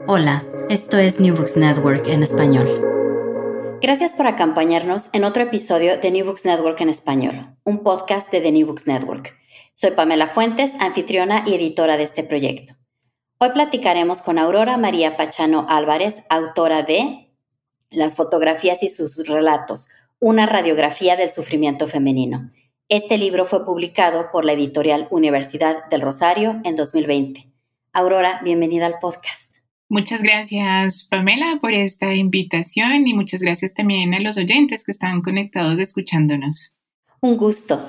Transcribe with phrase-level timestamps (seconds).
[0.00, 2.66] Hola, esto es New Books Network en español.
[3.80, 8.40] Gracias por acompañarnos en otro episodio de New Books Network en español, un podcast de
[8.40, 9.38] The New Books Network.
[9.74, 12.74] Soy Pamela Fuentes, anfitriona y editora de este proyecto.
[13.38, 17.32] Hoy platicaremos con Aurora María Pachano Álvarez, autora de
[17.90, 22.50] Las fotografías y sus relatos, una radiografía del sufrimiento femenino.
[22.88, 27.48] Este libro fue publicado por la editorial Universidad del Rosario en 2020.
[27.92, 29.51] Aurora, bienvenida al podcast.
[29.92, 35.20] Muchas gracias, Pamela, por esta invitación y muchas gracias también a los oyentes que están
[35.20, 36.78] conectados escuchándonos.
[37.20, 37.86] Un gusto.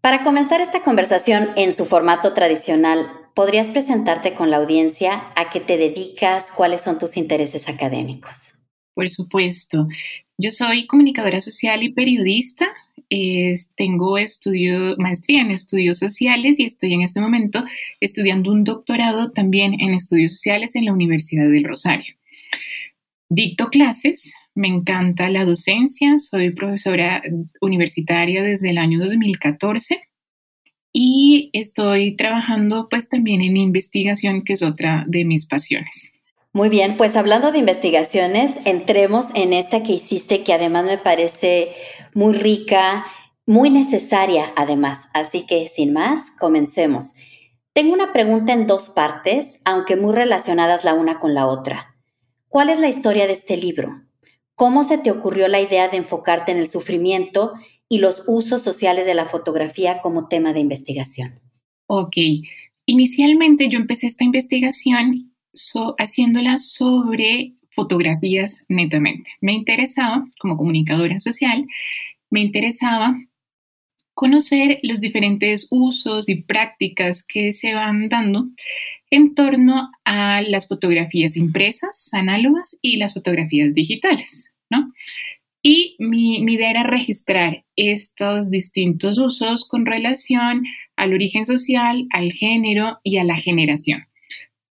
[0.00, 5.60] Para comenzar esta conversación en su formato tradicional, ¿podrías presentarte con la audiencia a qué
[5.60, 8.54] te dedicas, cuáles son tus intereses académicos?
[8.94, 9.88] Por supuesto.
[10.38, 12.66] Yo soy comunicadora social y periodista
[13.76, 17.64] tengo estudio, maestría en estudios sociales y estoy en este momento
[18.00, 22.14] estudiando un doctorado también en estudios sociales en la Universidad del Rosario.
[23.28, 27.22] Dicto clases, me encanta la docencia, soy profesora
[27.60, 30.00] universitaria desde el año 2014
[30.92, 36.14] y estoy trabajando pues también en investigación, que es otra de mis pasiones.
[36.54, 41.72] Muy bien, pues hablando de investigaciones, entremos en esta que hiciste que además me parece
[42.16, 43.06] muy rica,
[43.44, 45.08] muy necesaria además.
[45.12, 47.12] Así que sin más, comencemos.
[47.74, 51.94] Tengo una pregunta en dos partes, aunque muy relacionadas la una con la otra.
[52.48, 54.02] ¿Cuál es la historia de este libro?
[54.54, 57.52] ¿Cómo se te ocurrió la idea de enfocarte en el sufrimiento
[57.86, 61.38] y los usos sociales de la fotografía como tema de investigación?
[61.86, 62.16] Ok,
[62.86, 65.34] inicialmente yo empecé esta investigación
[65.98, 69.30] haciéndola sobre fotografías netamente.
[69.40, 71.66] Me interesaba, como comunicadora social,
[72.30, 73.16] me interesaba
[74.14, 78.48] conocer los diferentes usos y prácticas que se van dando
[79.10, 84.90] en torno a las fotografías impresas, análogas y las fotografías digitales, ¿no?
[85.62, 90.62] Y mi, mi, idea era registrar estos distintos usos con relación
[90.96, 94.06] al origen social, al género y a la generación.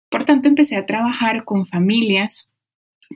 [0.10, 2.53] Por tanto, empecé a trabajar con familias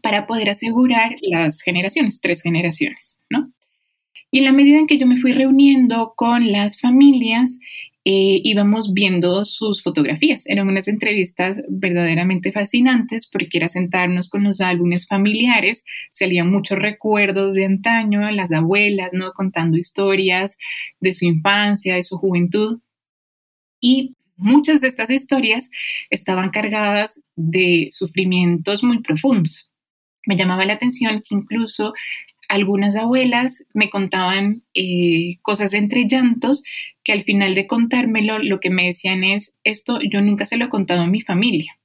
[0.02, 3.52] para poder asegurar las generaciones, tres generaciones, ¿no?
[4.32, 7.60] Y en la medida en que yo me fui reuniendo con las familias,
[8.10, 10.48] eh, íbamos viendo sus fotografías.
[10.48, 17.54] Eran unas entrevistas verdaderamente fascinantes porque era sentarnos con los álbumes familiares, salían muchos recuerdos
[17.54, 19.32] de antaño, las abuelas, ¿no?
[19.34, 20.58] Contando historias
[21.00, 22.80] de su infancia, de su juventud.
[23.82, 25.70] Y muchas de estas historias
[26.10, 29.70] estaban cargadas de sufrimientos muy profundos.
[30.28, 31.94] Me llamaba la atención que incluso
[32.50, 36.64] algunas abuelas me contaban eh, cosas entre llantos
[37.04, 40.66] que al final de contármelo lo que me decían es, esto yo nunca se lo
[40.66, 41.78] he contado a mi familia.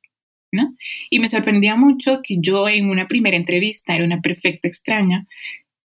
[0.53, 0.75] ¿no?
[1.09, 5.27] Y me sorprendía mucho que yo en una primera entrevista, era una perfecta extraña,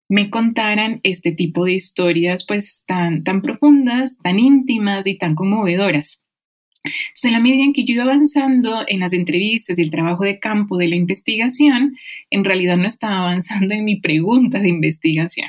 [0.08, 6.19] me contaran este tipo de historias pues tan, tan profundas, tan íntimas y tan conmovedoras.
[6.82, 10.24] Entonces, en la medida en que yo iba avanzando en las entrevistas y el trabajo
[10.24, 11.96] de campo de la investigación,
[12.30, 15.48] en realidad no estaba avanzando en mi pregunta de investigación.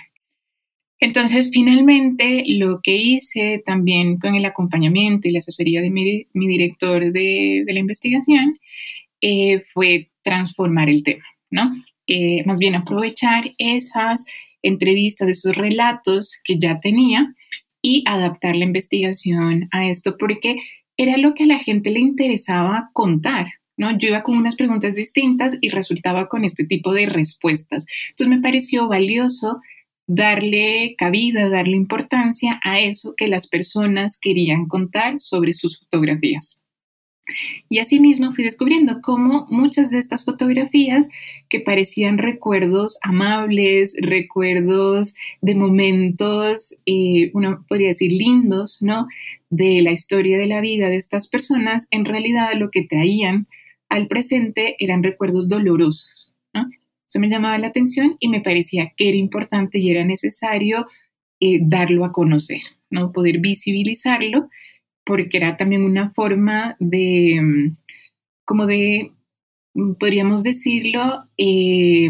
[1.00, 7.12] Entonces, finalmente, lo que hice también con el acompañamiento y la asesoría de mi, director
[7.12, 8.60] de, la investigación
[9.20, 11.74] eh, fue transformar el tema, ¿no?
[12.06, 14.26] Eh, más bien aprovechar esas
[14.62, 17.34] entrevistas, esos relatos que ya tenía
[17.82, 20.58] y adaptar la investigación a esto, porque
[21.02, 23.48] era lo que a la gente le interesaba contar.
[23.78, 23.98] ¿no?
[23.98, 27.86] Yo iba con unas preguntas distintas y resultaba con este tipo de respuestas.
[28.10, 29.60] Entonces me pareció valioso
[30.06, 36.61] darle cabida, darle importancia a eso que las personas querían contar sobre sus fotografías.
[37.70, 41.10] Y asimismo fui descubriendo cómo muchas de estas fotografías
[41.50, 49.08] que parecían recuerdos amables, recuerdos de momentos, eh, uno podría decir lindos, ¿no?
[49.50, 53.48] De la historia de la vida de estas personas, en realidad lo que traían
[53.90, 56.70] al presente eran recuerdos dolorosos, ¿no?
[57.08, 60.88] Eso me llamaba la atención y me parecía que era importante y era necesario
[61.40, 63.12] eh, darlo a conocer, ¿no?
[63.12, 64.50] Poder visibilizarlo
[65.06, 67.78] porque era también una forma de, mm,
[68.46, 69.12] como de,
[69.74, 72.10] mm, podríamos decirlo, eh,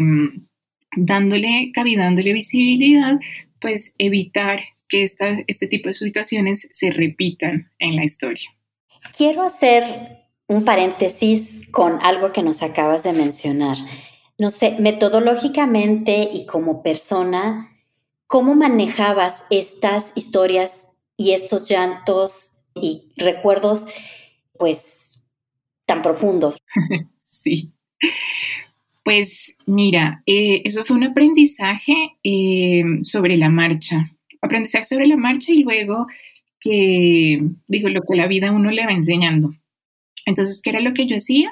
[0.96, 3.18] dándole cabida, dándole visibilidad,
[3.60, 5.04] pues evitar que
[5.46, 8.50] este tipo de situaciones se repitan en la historia.
[9.16, 9.84] Quiero hacer
[10.48, 13.76] un paréntesis con algo que nos acabas de mencionar.
[14.36, 17.70] No sé, metodológicamente y como persona,
[18.26, 20.86] ¿cómo manejabas estas historias
[21.16, 23.86] y estos llantos y recuerdos
[24.58, 25.26] pues
[25.86, 26.58] tan profundos.
[27.20, 27.72] sí.
[29.04, 35.52] Pues mira, eh, eso fue un aprendizaje eh, sobre la marcha, aprendizaje sobre la marcha
[35.52, 36.06] y luego
[36.60, 39.50] que, digo, lo que la vida uno le va enseñando.
[40.24, 41.50] Entonces, ¿qué era lo que yo hacía?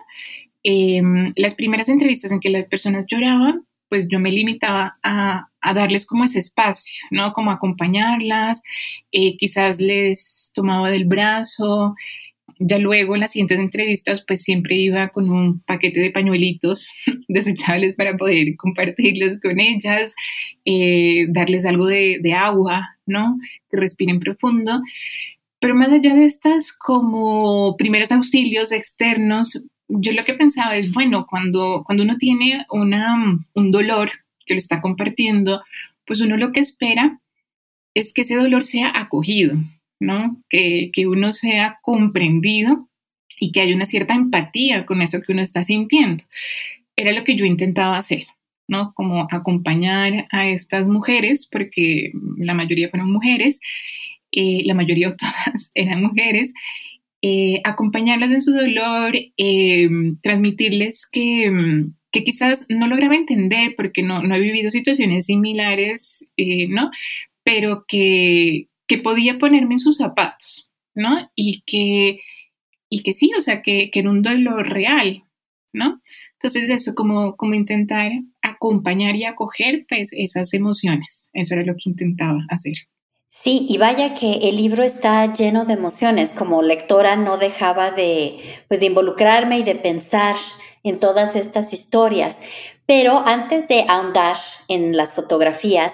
[0.63, 6.07] Em, las primeras entrevistas en que las personas lloraban, pues yo me limitaba a, darles
[6.07, 7.33] como ese espacio, ¿no?
[7.33, 8.63] Como acompañarlas,
[9.13, 11.95] eh, quizás les tomaba del brazo,
[12.61, 16.89] ya luego en las siguientes entrevistas pues siempre iba con un paquete de pañuelitos
[17.29, 20.15] desechables para poder compartirlos con ellas,
[20.65, 23.39] eh, darles algo de, de agua, ¿no?
[23.71, 24.83] Que respiren profundo.
[25.59, 31.27] Pero más allá de estas como primeros auxilios externos, yo lo que pensaba es, bueno,
[31.29, 34.11] cuando, cuando uno tiene una, un dolor
[34.51, 35.63] que lo está compartiendo,
[36.07, 37.21] pues uno lo que espera
[37.95, 39.55] es que ese dolor sea acogido,
[40.01, 40.43] ¿no?
[40.49, 42.89] Que, que uno sea comprendido
[43.39, 46.25] y que haya una cierta empatía con eso que uno está sintiendo.
[46.97, 48.25] Era lo que yo intentaba hacer,
[48.67, 48.93] ¿no?
[48.95, 53.61] Como acompañar a estas mujeres, porque la mayoría fueron mujeres,
[54.33, 56.55] eh, la mayoría o todas eran mujeres,
[57.23, 59.89] eh, acompañarlas en su dolor, eh,
[60.23, 66.31] transmitirles que, mm, que, quizás no lograba entender porque no, no he vivido situaciones similares,
[66.37, 66.91] eh, ¿no?
[67.43, 71.31] Pero que, que, podía ponerme en sus zapatos, ¿no?
[71.35, 72.21] Y que,
[72.89, 75.25] y que sí, o sea, que, que era un dolor real,
[75.73, 76.01] ¿no?
[76.33, 78.13] Entonces eso, como, como intentar
[78.43, 82.75] acompañar y acoger pues, esas emociones, eso era lo que intentaba hacer.
[83.29, 86.33] Sí, y vaya que el libro está lleno de emociones.
[86.33, 90.35] Como lectora no dejaba de, pues, de involucrarme y de pensar
[90.83, 92.39] en todas estas historias.
[92.87, 94.37] Pero antes de ahondar
[94.69, 95.93] en las fotografías,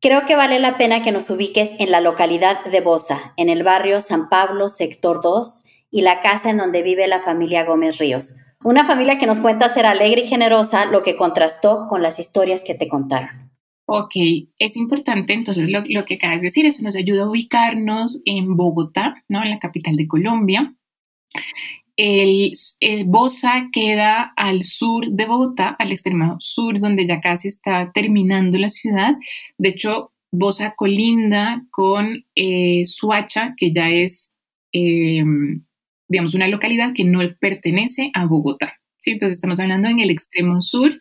[0.00, 3.62] creo que vale la pena que nos ubiques en la localidad de Bosa, en el
[3.62, 8.34] barrio San Pablo, sector 2, y la casa en donde vive la familia Gómez Ríos.
[8.64, 12.62] Una familia que nos cuenta ser alegre y generosa, lo que contrastó con las historias
[12.64, 13.50] que te contaron.
[13.86, 14.12] Ok,
[14.58, 19.22] es importante entonces lo, que acabas de decir, eso nos ayuda a ubicarnos en Bogotá,
[19.28, 19.42] ¿no?
[19.42, 20.74] En la capital de Colombia.
[21.96, 22.52] El,
[23.06, 28.70] Bosa queda al sur de Bogotá, al extremo sur, donde ya casi está terminando la
[28.70, 29.14] ciudad.
[29.58, 34.32] De hecho, Bosa colinda con eh, Suacha, que ya es,
[34.72, 35.64] em,
[36.08, 38.80] digamos, una localidad que no pertenece a Bogotá.
[39.04, 40.98] Entonces, estamos hablando en el extremo sur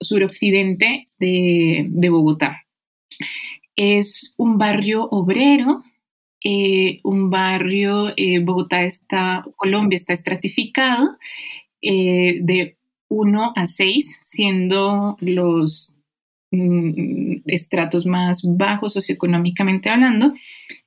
[0.00, 2.64] suroccidente de, de Bogotá.
[3.76, 5.82] Es un barrio obrero,
[6.44, 11.16] eh, un barrio, eh, Bogotá está, Colombia está estratificado
[11.82, 12.76] eh, de
[13.08, 15.98] 1 a 6, siendo los
[16.50, 20.34] mm, estratos más bajos socioeconómicamente hablando,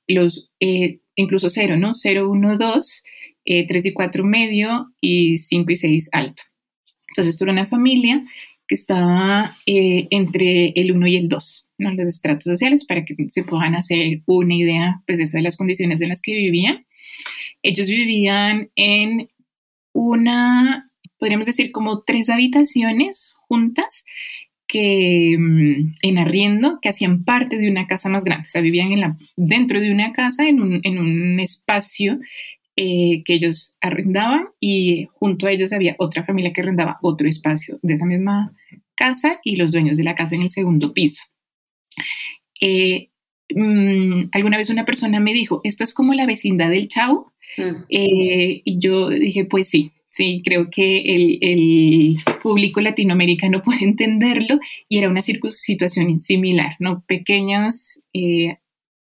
[0.08, 0.50] los
[1.16, 1.94] incluso 0, ¿no?
[1.94, 3.04] 0, 1, 2,
[3.68, 6.44] 3 y 4 medio y 5 y 6 alto.
[7.10, 8.24] Entonces, esto era una familia
[8.68, 11.94] que estaba eh, entre el 1 y el 2, ¿no?
[11.94, 16.10] los estratos sociales, para que se puedan hacer una idea pues, de las condiciones en
[16.10, 16.86] las que vivían.
[17.64, 19.30] Ellos vivían en
[19.94, 24.06] una, podríamos decir, como tres habitaciones juntas
[24.68, 29.18] que mm, en arriendo que hacían parte de una casa más grande, o sea, vivían
[29.36, 32.20] dentro de una casa en un, en un espacio
[32.76, 37.80] eh, que ellos arrendaban y junto a ellos había otra familia que arrendaba otro espacio
[37.82, 38.54] de esa misma
[38.96, 41.24] casa y los dueños de la casa en el segundo piso.
[42.62, 43.10] Eh,
[43.54, 47.34] mm, alguna vez una persona me dijo, esto es como la vecindad del Chavo.
[47.58, 47.84] Mm.
[47.90, 54.60] Eh, y yo dije, pues sí, sí, creo que el, el, público latinoamericano puede entenderlo
[54.90, 57.04] y era una situación similar, ¿no?
[57.08, 58.02] Pequeñas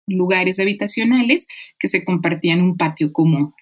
[0.06, 1.46] lugares habitacionales
[1.78, 3.54] que se compartían un patio común.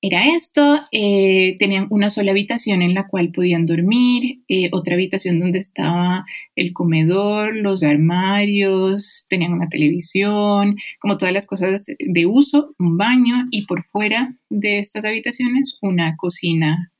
[0.00, 5.40] Era esto, eh, tenían una sola habitación en la cual podían dormir, eh, otra habitación
[5.40, 6.24] donde estaba
[6.54, 13.46] el comedor, los armarios, tenían una televisión, como todas las cosas de uso, un baño
[13.50, 16.92] y por fuera de estas habitaciones una cocina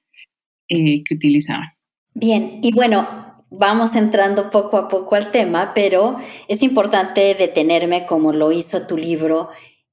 [0.69, 1.69] eh, que utilizaban.
[2.15, 3.07] Bien, y bueno,
[3.51, 6.17] vamos entrando poco a poco al tema, pero
[6.49, 9.51] es importante detenerme como lo hizo tu libro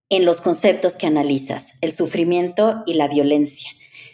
[0.10, 3.70] en los conceptos que analizas, el sufrimiento y la violencia.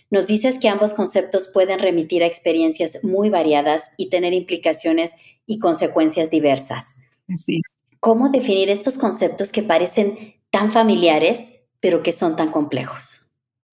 [0.09, 5.11] Nos dices que ambos conceptos pueden remitir a experiencias muy variadas y tener implicaciones
[5.45, 6.95] y consecuencias diversas.
[7.99, 13.20] ¿Cómo definir estos conceptos que parecen tan familiares, pero que son tan complejos?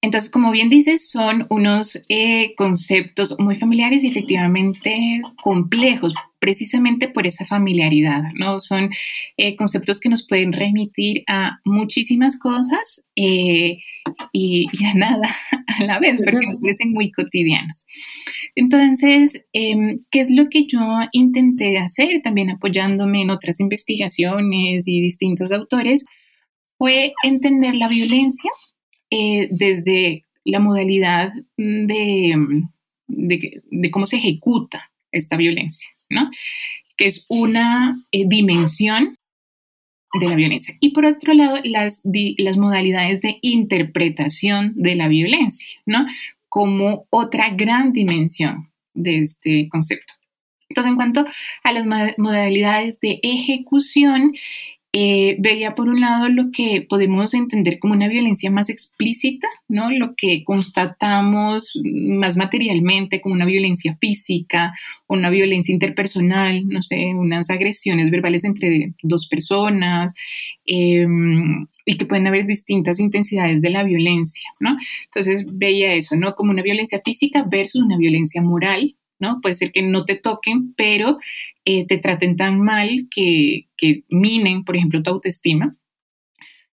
[0.01, 7.27] Entonces, como bien dices, son unos eh, conceptos muy familiares y efectivamente complejos, precisamente por
[7.27, 8.61] esa familiaridad, ¿no?
[8.61, 8.91] Son
[9.37, 13.79] eh, conceptos que nos pueden remitir a muchísimas cosas eh,
[14.33, 15.29] y, a nada
[15.81, 17.85] a la vez, porque nos parecen muy cotidianos.
[18.55, 20.79] Entonces, em, ¿qué es lo que yo
[21.11, 26.05] intenté hacer, también apoyándome en otras investigaciones y distintos autores?
[26.79, 28.53] Fue entender la violencia
[29.11, 32.63] eh, desde la modalidad de,
[33.07, 36.31] de, cómo se ejecuta esta violencia, ¿no?
[36.97, 39.17] Que es una eh, dimensión
[40.21, 40.77] de la violencia.
[40.81, 42.01] Y por otro lado, las,
[42.39, 46.07] las modalidades de interpretación de la violencia, ¿no?
[46.49, 50.15] Como otra gran dimensión de este concepto.
[50.71, 51.25] Entonces, en cuanto
[51.63, 51.87] a las
[52.19, 54.35] modalidades de ejecución,
[54.95, 59.91] eh, veía por un lado lo que podemos entender como una violencia más explícita, ¿no?
[59.91, 64.73] Lo que constatamos más materialmente como una violencia física,
[65.07, 70.15] una violencia interpersonal, no sé, unas agresiones verbales entre dos personas
[70.65, 74.79] em, y que pueden haber distintas intensidades de la violencia, ¿no?
[75.07, 76.35] Entonces veía eso, ¿no?
[76.35, 79.41] Como una violencia física versus una violencia moral, ¿no?
[79.41, 81.19] Puede ser que no te toquen, pero
[81.65, 83.67] eh, te traten tan mal que,
[84.09, 85.77] minen, por ejemplo, tu autoestima.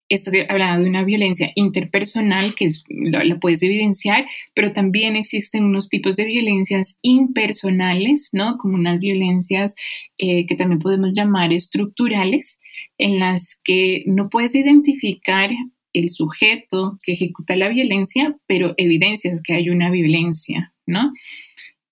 [0.09, 6.15] Esto hablaba de una violencia interpersonal que la, puedes evidenciar, pero también existen unos tipos
[6.17, 8.57] de violencias impersonales, ¿no?
[8.57, 9.73] Como unas violencias
[10.17, 12.59] eh, que también podemos llamar estructurales,
[12.97, 15.49] en las que no puedes identificar
[15.93, 21.13] el sujeto que ejecuta la violencia, pero evidencias que hay una violencia, ¿no?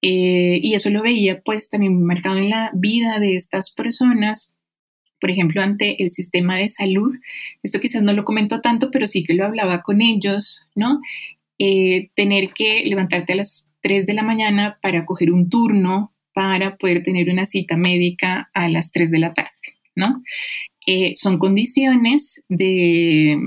[0.02, 4.54] Eh, y eso lo veía pues también marcado en la vida de estas personas,
[5.20, 7.12] por ejemplo, ante el sistema de salud.
[7.62, 11.00] Esto quizás no lo comentó tanto, pero sí que lo hablaba con ellos, ¿no?
[11.60, 16.78] Eh, tener que levantarte a las 3 de la mañana para coger un turno para
[16.78, 19.52] poder tener una cita médica a las 3 de la tarde,
[19.96, 20.24] ¿no?
[20.88, 23.38] Eh, son condiciones de,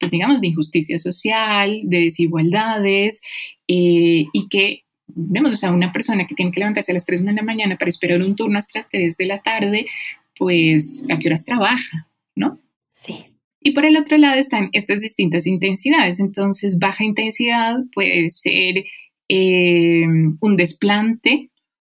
[0.00, 3.20] pues digamos, de injusticia social, de desigualdades
[3.66, 4.84] y que
[5.28, 7.76] vemos, o sea, una persona que tiene que levantarse a las 3 de la mañana
[7.76, 9.86] para esperar un turno hasta las 3 de la tarde,
[10.36, 12.58] pues a qué horas trabaja, ¿no?
[12.92, 13.26] Sí.
[13.60, 16.18] Y por el otro lado están estas distintas intensidades.
[16.20, 18.84] Entonces, baja intensidad puede ser
[19.28, 20.06] eh,
[20.40, 21.50] un desplante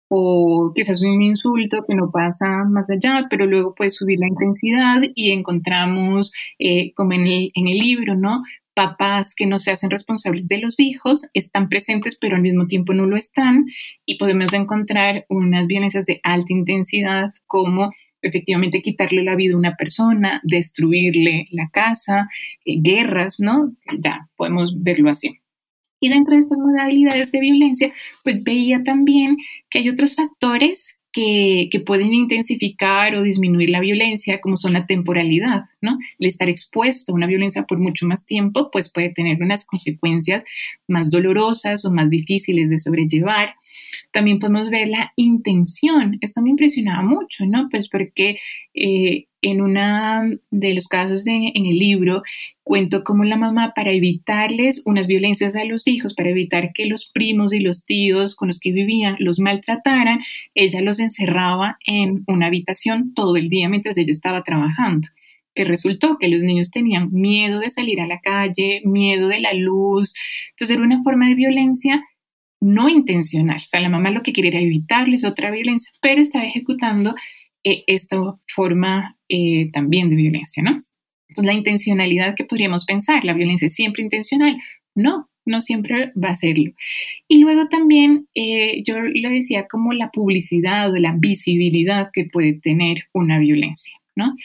[0.10, 5.02] o quizás un insulto que no pasa más allá, pero luego puede subir la intensidad
[5.14, 8.44] y encontramos, eh, como en el, en el libro, ¿no?
[8.80, 12.94] Papás que no se hacen responsables de los hijos están presentes, pero al mismo tiempo
[12.94, 13.66] no lo están,
[14.06, 17.90] y podemos encontrar unas violencias de alta intensidad como
[18.22, 22.30] efectivamente quitarle la vida a una persona, destruirle la casa,
[22.64, 23.76] eh, guerras, ¿no?
[24.00, 25.42] Ya podemos verlo así.
[26.00, 27.92] Y dentro de estas modalidades de violencia,
[28.24, 29.36] pues veía también
[29.70, 35.64] que hay otros factores que, pueden intensificar o disminuir la violencia, como son la temporalidad,
[35.82, 35.98] ¿no?
[36.20, 40.44] El estar expuesto a una violencia por mucho más tiempo, pues puede tener unas consecuencias
[40.88, 43.56] más dolorosas o más difíciles de sobrellevar.
[44.12, 46.18] También podemos ver la intención.
[46.22, 47.70] Esto me impresionaba mucho, ¿no?
[47.72, 48.38] Pues porque
[48.74, 52.24] eh, en uno de los casos en el libro
[52.64, 57.10] cuento cómo la mamá para evitarles unas violencias a los hijos, para evitar que los
[57.12, 60.20] primos y los tíos con los que vivían los maltrataran,
[60.54, 65.08] ella los encerraba en una habitación todo el día mientras ella estaba trabajando
[65.56, 69.54] que resultó que los niños tenían miedo de salir a la calle, miedo de la
[69.54, 70.14] luz.
[70.52, 72.04] Entonces era una forma de violencia
[72.62, 73.58] no intencional.
[73.58, 77.16] O sea, la mamá lo que quería era evitarles otra violencia, pero estaba ejecutando
[77.64, 78.18] eh, esta
[78.54, 80.84] forma eh, también de violencia, ¿no?
[81.30, 84.58] Entonces, la intencionalidad que podríamos pensar, la violencia es siempre intencional.
[84.96, 86.72] No, no siempre va a serlo.
[87.28, 92.54] Y luego también eh, yo lo decía como la publicidad o la visibilidad que puede
[92.54, 93.94] tener una violencia.
[94.16, 94.36] ¿no?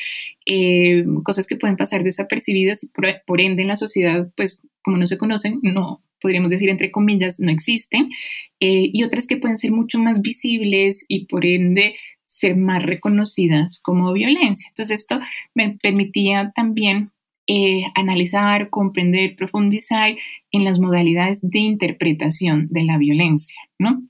[0.47, 2.89] Eh, cosas que pueden pasar desapercibidas y
[3.27, 7.41] por, ende en la sociedad, pues como no se conocen, no podríamos decir entre comillas,
[7.41, 8.09] no existen,
[8.61, 11.95] eh, y otras que pueden ser mucho más visibles y por ende
[12.35, 14.69] ser más reconocidas como violencia.
[14.69, 15.21] Entonces esto
[15.55, 17.13] me permitía también
[17.47, 20.17] eh, analizar, comprender, profundizar
[20.51, 24.03] en las modalidades de interpretación de la violencia, ¿no?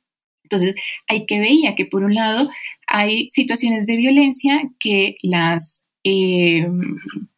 [0.45, 0.75] Entonces,
[1.07, 2.49] hay que veía que por un lado
[2.87, 6.67] hay situaciones de violencia que las eh,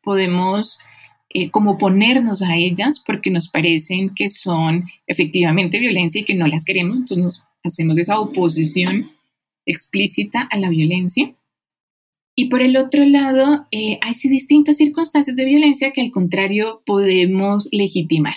[0.02, 0.78] podemos
[1.30, 6.46] eh, como ponernos a ellas porque nos parecen que son efectivamente violencia y que no
[6.46, 9.15] las queremos, entonces hacemos esa oposición
[9.66, 11.34] explícita a la violencia.
[12.38, 17.66] Y por el otro lado, eh, hay distintas circunstancias de violencia que al contrario podemos
[17.72, 18.36] legitimar,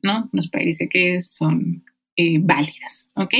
[0.00, 0.28] ¿no?
[0.32, 1.84] Nos parece que son
[2.16, 3.34] eh, válidas, ¿ok?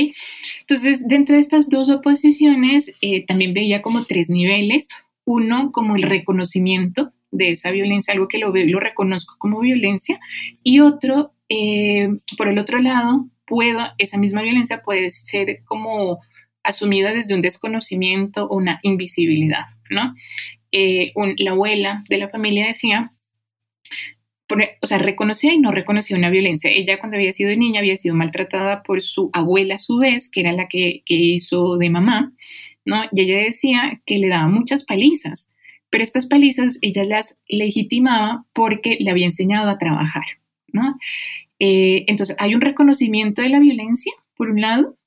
[0.61, 4.87] Entonces, dentro de estas dos oposiciones, eh, también veía como tres niveles.
[5.25, 10.19] Uno, como el reconocimiento de esa violencia, algo que lo, lo reconozco como violencia,
[10.63, 11.33] y otro,
[12.37, 16.19] por el otro lado, puedo, esa misma violencia puede ser como
[16.63, 20.15] asumida desde un desconocimiento una invisibilidad, ¿no?
[20.71, 23.11] Eh, la abuela de la familia decía,
[24.81, 26.69] o sea, reconocía y no reconocía una violencia.
[26.69, 30.41] Ella cuando había sido niña había sido maltratada por su abuela a su vez, que
[30.41, 32.33] era la que, hizo de mamá,
[32.85, 33.03] ¿no?
[33.11, 35.49] Y ella decía que le daba muchas palizas,
[35.89, 40.25] pero estas palizas ella las legitimaba porque le había enseñado a trabajar,
[40.67, 40.97] ¿no?
[41.59, 44.97] Eh, entonces, hay un reconocimiento de la violencia, por un lado,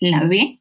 [0.00, 0.57] la ve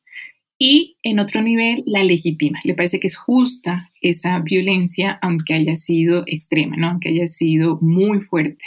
[0.59, 2.59] y en otro nivel la legitima.
[2.63, 6.89] Le parece que es justa esa violencia, aunque haya sido extrema, ¿no?
[6.89, 8.63] aunque haya sido muy fuerte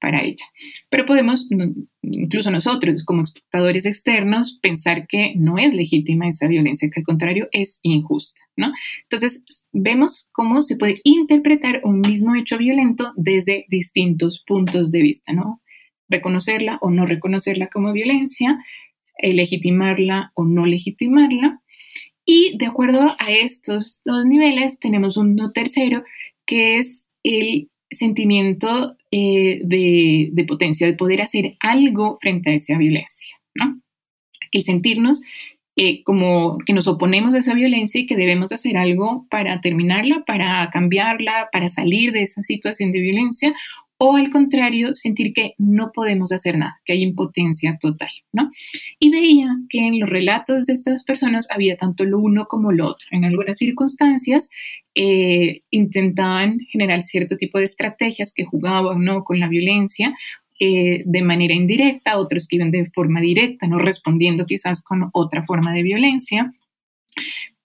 [0.00, 0.44] para ella.
[0.88, 1.48] Pero podemos,
[2.02, 7.48] incluso nosotros como espectadores externos, pensar que no es legítima esa violencia, que al contrario
[7.52, 8.40] es injusta.
[8.56, 8.72] ¿no?
[9.02, 9.42] Entonces,
[9.72, 15.62] vemos cómo se puede interpretar un mismo hecho violento desde distintos puntos de vista, ¿no?
[16.08, 18.58] Reconocerla o no reconocerla como violencia,
[19.22, 21.60] eh, legitimarla o no legitimarla.
[22.24, 26.04] Y de acuerdo a estos dos niveles, tenemos uno tercero,
[26.46, 33.36] que es el sentimiento eh, de, potencia, de poder hacer algo frente a esa violencia.
[34.52, 35.20] El sentirnos
[35.76, 40.24] eh, como que nos oponemos a esa violencia y que debemos hacer algo para terminarla,
[40.26, 43.54] para cambiarla, para salir de esa situación de violencia
[44.02, 48.50] o al contrario, sentir que no podemos hacer nada, que hay impotencia total, ¿no?
[48.98, 52.86] Y veía que en los relatos de estas personas había tanto lo uno como lo
[52.86, 53.08] otro.
[53.10, 54.48] En algunas circunstancias
[54.94, 59.22] eh, intentaban generar cierto tipo de estrategias que jugaban, ¿no?
[59.22, 60.14] Con la violencia,
[60.58, 65.44] eh, de manera indirecta, otros que iban de forma directa, no respondiendo quizás con otra
[65.44, 66.50] forma de violencia.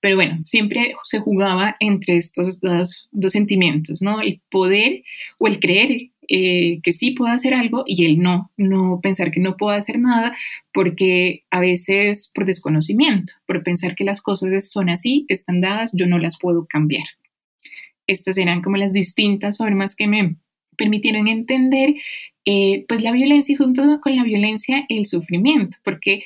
[0.05, 4.21] Pero bueno, siempre se jugaba entre estos dos, dos sentimientos, ¿no?
[4.21, 5.01] El poder
[5.39, 9.39] o el creer eh, que sí puedo hacer algo y el no, no pensar que
[9.39, 10.35] no puedo hacer nada
[10.73, 16.07] porque a veces por desconocimiento, por pensar que las cosas son así, están dadas, yo
[16.07, 17.05] no las puedo cambiar.
[18.07, 20.37] Estas eran como las distintas formas que me
[20.77, 21.95] permitieron entender
[22.45, 26.23] eh, pues la violencia y junto con la violencia el sufrimiento, porque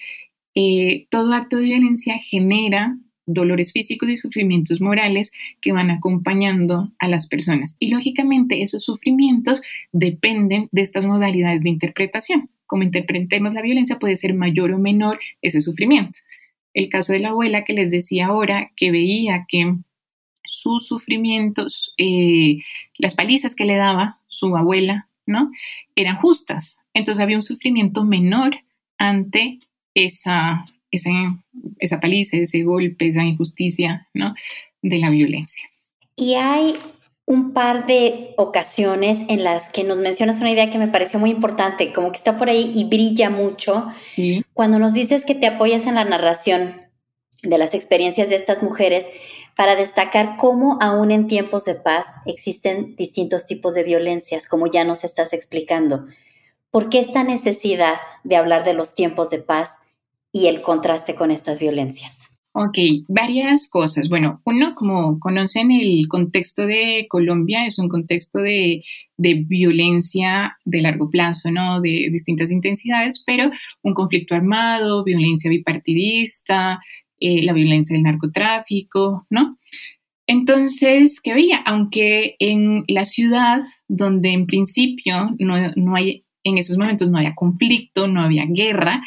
[0.55, 2.97] eh, todo acto de violencia genera
[3.33, 7.75] dolores físicos y sufrimientos morales que van acompañando a las personas.
[7.79, 9.61] Y lógicamente esos sufrimientos
[9.91, 12.49] dependen de estas modalidades de interpretación.
[12.65, 16.19] Como interpretemos la violencia puede ser mayor o menor ese sufrimiento.
[16.73, 19.75] El caso de la abuela que les decía ahora, que veía que
[20.45, 22.57] sus sufrimientos, eh,
[22.97, 25.51] las palizas que le daba su abuela, ¿no?
[25.95, 26.79] Eran justas.
[26.93, 28.57] Entonces había un sufrimiento menor
[28.97, 29.59] ante
[29.93, 31.09] esa, esa,
[31.77, 34.33] esa paliza, ese golpe, esa injusticia, ¿no?
[34.81, 35.69] De la violencia.
[36.15, 36.75] Y hay
[37.29, 41.29] un par de ocasiones en las que nos mencionas una idea que me pareció muy
[41.29, 43.87] importante, como que está por ahí y brilla mucho,
[44.53, 46.81] cuando nos dices que te apoyas en la narración
[47.43, 49.05] de las experiencias de estas mujeres
[49.55, 54.83] para destacar cómo aún en tiempos de paz existen distintos tipos de violencias, como ya
[54.83, 56.05] nos estás explicando.
[56.71, 59.73] ¿Por qué esta necesidad de hablar de los tiempos de paz
[60.31, 62.29] y el contraste con estas violencias?
[62.53, 64.09] Ok, varias cosas.
[64.09, 68.83] Bueno, uno, como conocen, el contexto de Colombia es un contexto de,
[69.17, 71.79] violencia de largo plazo, ¿no?
[71.79, 73.51] De distintas intensidades, pero
[73.83, 76.79] un conflicto armado, violencia bipartidista,
[77.19, 79.59] eh, la violencia del narcotráfico, ¿no?
[80.25, 81.57] Entonces, ¿qué veía?
[81.57, 87.35] Aunque en la ciudad, donde en principio no, no hay, en esos momentos no había
[87.35, 89.01] conflicto, no había guerra,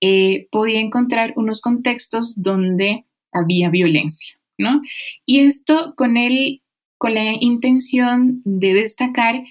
[0.00, 4.80] eh, podía encontrar unos contextos donde había violencia, ¿no?
[5.26, 6.62] Y esto con el
[6.98, 9.44] con la intención de destacar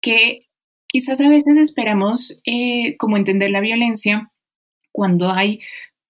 [0.00, 0.48] que
[0.88, 4.32] quizás a veces esperamos eh, como entender la violencia
[4.90, 5.60] cuando hay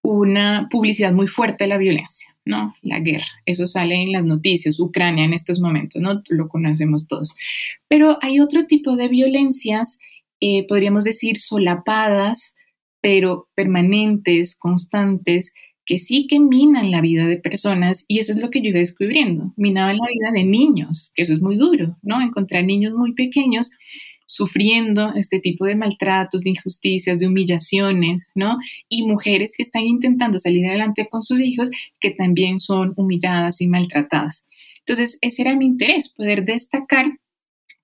[0.03, 2.75] una publicidad muy fuerte de la violencia, ¿no?
[2.81, 6.23] La guerra, eso sale en las noticias, Ucrania en estos momentos, ¿no?
[6.29, 7.35] Lo conocemos todos.
[7.89, 9.99] Pero hay otro tipo de violencias,
[10.41, 12.57] eh, podríamos decir, solapadas,
[13.01, 15.53] pero permanentes, constantes,
[15.89, 18.79] que sí que minan la vida de personas y eso es lo que yo iba
[18.79, 19.55] descubriendo.
[19.57, 22.21] Minaban la vida de niños, que eso es muy duro, ¿no?
[22.21, 23.71] Encontrar niños muy pequeños
[24.27, 28.59] sufriendo este tipo de maltratos, de injusticias, de humillaciones, ¿no?
[28.91, 33.67] Y mujeres que están intentando salir adelante con sus hijos que también son humilladas y
[33.67, 34.47] maltratadas.
[34.81, 37.19] Entonces, ese era mi interés, poder destacar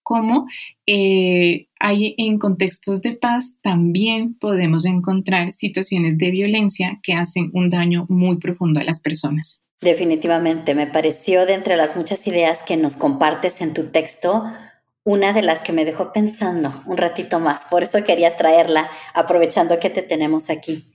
[0.05, 0.47] cómo
[0.87, 7.71] eh, hay en contextos de paz también podemos encontrar situaciones de violencia que hacen un
[7.71, 9.67] daño muy profundo a las personas.
[9.81, 14.45] Definitivamente, me pareció de entre las muchas ideas que nos compartes en tu texto,
[15.03, 17.65] una de las que me dejó pensando un ratito más.
[17.65, 20.95] Por eso quería traerla, aprovechando que te tenemos aquí.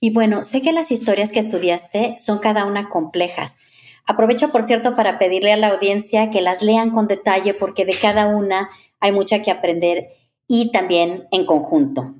[0.00, 3.58] Y bueno, sé que las historias que estudiaste son cada una complejas
[4.06, 7.94] Aprovecho, por cierto, para pedirle a la audiencia que las lean con detalle porque de
[7.94, 8.68] cada una
[9.00, 10.08] hay mucha que aprender
[10.48, 12.14] y también en conjunto.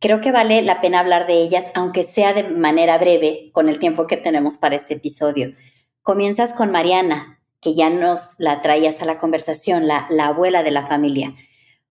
[0.00, 3.78] Creo que vale la pena hablar de ellas, aunque sea de manera breve, con el
[3.78, 5.54] tiempo que tenemos para este episodio.
[6.02, 10.70] Comienzas con Mariana, que ya nos la traías a la conversación, la, la abuela de
[10.70, 11.34] la familia.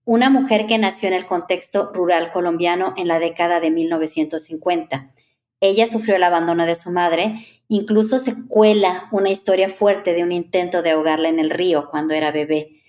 [0.05, 5.11] Una mujer que nació en el contexto rural colombiano en la década de 1950.
[5.59, 10.31] Ella sufrió el abandono de su madre Incluso se cuela una historia fuerte de un
[10.31, 12.81] intento de ahogarla en el río cuando era bebé,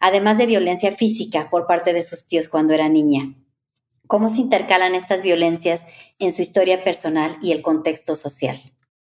[0.00, 3.34] además de violencia física por parte de sus tíos cuando era niña.
[4.06, 5.86] ¿Cómo se intercalan estas violencias
[6.18, 8.56] en su historia personal y el contexto social?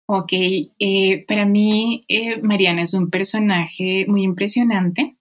[0.07, 5.17] Ok, eh, para mí eh, Mariana es un personaje muy impresionante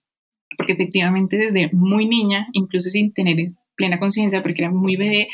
[0.57, 5.29] porque efectivamente desde muy niña, incluso sin tener plena conciencia porque era muy bebé,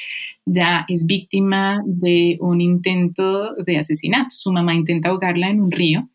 [0.45, 4.29] ya es víctima de un intento de asesinato.
[4.29, 6.09] Su mamá intenta ahogarla en un río.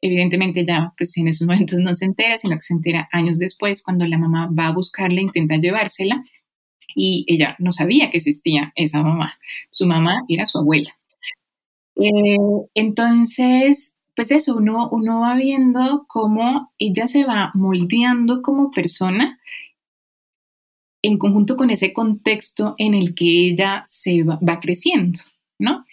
[0.00, 3.82] Evidentemente ya pues en esos momentos no se entera, sino que se entera años después
[3.82, 6.24] cuando la mamá va a buscarla, intenta llevársela
[6.94, 9.38] y ella no sabía que existía esa mamá.
[9.70, 10.96] Su mamá era su abuela.
[11.96, 12.36] Eh,
[12.74, 19.38] entonces, pues eso, uno, uno va viendo cómo ella se va moldeando como persona
[21.02, 25.20] en conjunto con ese contexto en el que ella se va, creciendo,
[25.58, 25.84] ¿no?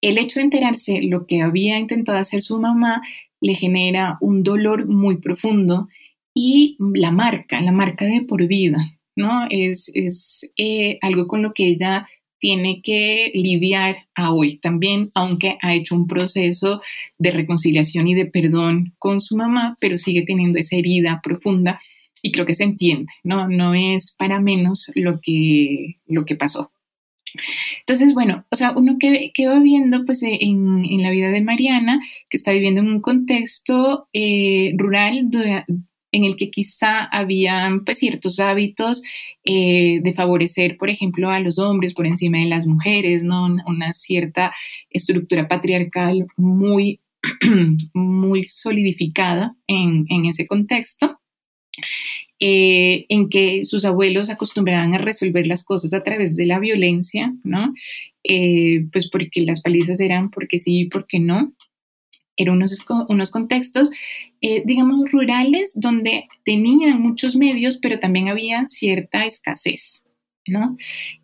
[0.00, 3.02] El hecho de enterarse lo que había intentado hacer su mamá
[3.40, 5.88] le genera un dolor muy profundo
[6.34, 9.46] y la marca, la marca de por vida, ¿no?
[9.50, 12.06] Es, es eh, algo con lo que ella
[12.38, 16.82] tiene que lidiar a hoy también, aunque ha hecho un proceso
[17.18, 21.80] de reconciliación y de perdón con su mamá, pero sigue teniendo esa herida profunda
[22.26, 23.48] y creo que se entiende, ¿no?
[23.48, 26.72] No es para menos lo que, lo que pasó.
[27.80, 31.30] Entonces, bueno, o sea, uno que, que va viendo pues eh, en, en, la vida
[31.30, 35.28] de Mariana, que está viviendo en un contexto eh, rural
[36.10, 39.02] en el que quizá habían pues ciertos hábitos
[39.44, 43.46] eh, de favorecer, por ejemplo, a los hombres por encima de las mujeres, ¿no?
[43.66, 44.52] Una cierta
[44.90, 47.00] estructura patriarcal muy,
[47.94, 51.20] muy solidificada en, en ese contexto.
[52.38, 57.34] Eh, en que sus abuelos acostumbraban a resolver las cosas a través de la violencia,
[57.44, 57.72] ¿no?
[58.24, 61.54] Eh, pues porque las palizas eran porque sí y porque no.
[62.36, 63.90] Eran unos, unos contextos,
[64.42, 70.06] eh, digamos, rurales donde tenían muchos medios, pero también había cierta escasez,
[70.46, 70.76] ¿no?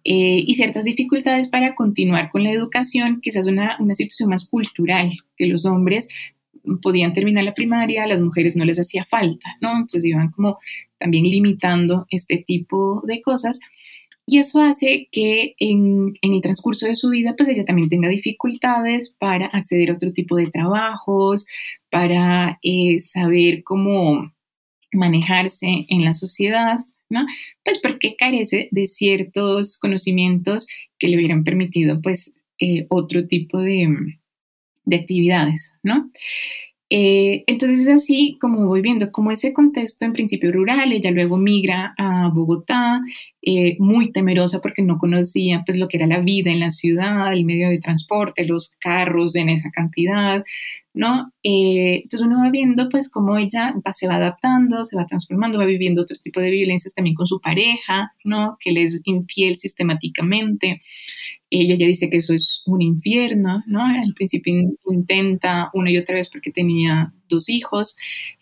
[0.03, 5.47] y ciertas dificultades para continuar con la educación, quizás una, una situación más cultural, que
[5.47, 6.09] los hombres
[6.81, 9.73] podían terminar la primaria, a las mujeres no les hacía falta, ¿no?
[9.73, 10.59] Entonces iban como
[11.03, 13.59] también limitando este tipo de cosas.
[14.25, 19.15] Y eso hace que en, el transcurso de su vida, pues ella también tenga dificultades
[19.19, 21.45] para acceder a otro tipo de trabajos,
[21.91, 24.33] para eh, saber cómo
[24.93, 27.27] manejarse en la sociedad, ¿no?
[27.65, 30.69] Pues porque carece de ciertos conocimientos
[31.01, 33.89] que le hubieran permitido, pues, eh, otro tipo de,
[34.85, 36.13] de actividades, ¿no?
[36.95, 41.39] Eh, entonces es así como voy viendo como ese contexto en principio rural, ella luego
[41.39, 43.01] migra a Bogotá,
[43.41, 47.33] eh, muy temerosa porque no conocía pues lo que era la vida en la ciudad,
[47.33, 50.45] el medio de transporte, los carros en esa cantidad,
[50.93, 51.33] ¿no?
[51.43, 55.65] Eh, entonces uno va viendo pues cómo ella se va adaptando, se va transformando, va
[55.65, 58.59] viviendo otro tipo de violencias también con su pareja, ¿no?
[58.61, 60.83] Que le infiel sistemáticamente.
[61.55, 63.85] Ella ya dice que eso es un infierno, ¿no?
[63.85, 64.55] Al principio
[64.91, 67.97] intenta una y otra vez porque tenía dos hijos,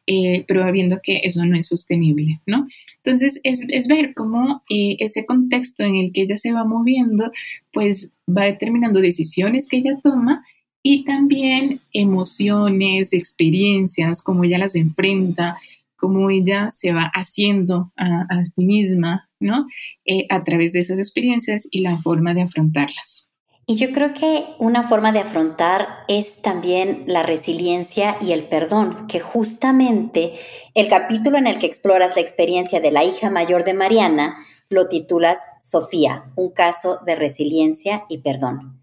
[0.07, 2.67] eh, pero viendo que eso no es sostenible, ¿no?
[2.97, 7.31] Entonces, es, es ver cómo eh, ese contexto en el que ella se va moviendo,
[7.73, 10.45] pues va determinando decisiones que ella toma
[10.83, 15.59] y también emociones, experiencias, cómo ella las enfrenta,
[16.01, 19.67] cómo ella se va haciendo a, sí misma, ¿no?
[20.05, 23.29] Eh, a través de esas experiencias y la forma de afrontarlas.
[23.67, 29.07] Y yo creo que una forma de afrontar es también la resiliencia y el perdón,
[29.07, 30.33] que justamente
[30.75, 34.39] el capítulo en el que exploras la experiencia de la hija mayor de Mariana
[34.71, 38.83] lo titulas Sofía, un caso de resiliencia y perdón.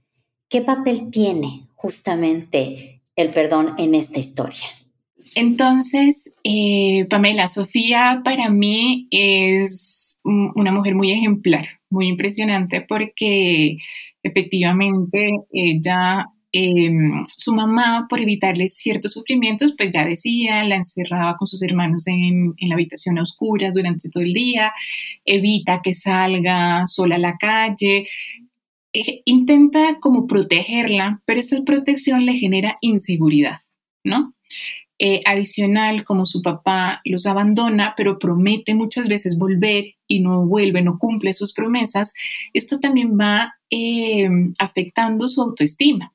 [0.50, 4.68] ¿Qué papel tiene justamente el perdón en esta historia?
[5.40, 13.78] Entonces, eh, Pamela, Sofía para mí es una mujer muy ejemplar, muy impresionante porque
[14.24, 21.48] efectivamente ella, em, su mamá, por evitarle ciertos sufrimientos, pues ya decía, la encerraba con
[21.48, 24.74] sus hermanos en, la habitación a oscuras durante todo el día,
[25.24, 28.08] evita que salga sola a la calle,
[29.26, 33.60] intenta como protegerla, pero esta protección le genera inseguridad,
[34.04, 34.34] ¿no?
[35.00, 40.82] Eh, adicional, como su papá los abandona, pero promete muchas veces volver y no vuelve,
[40.82, 42.14] no cumple sus promesas,
[42.52, 46.14] esto también va eh, afectando su autoestima,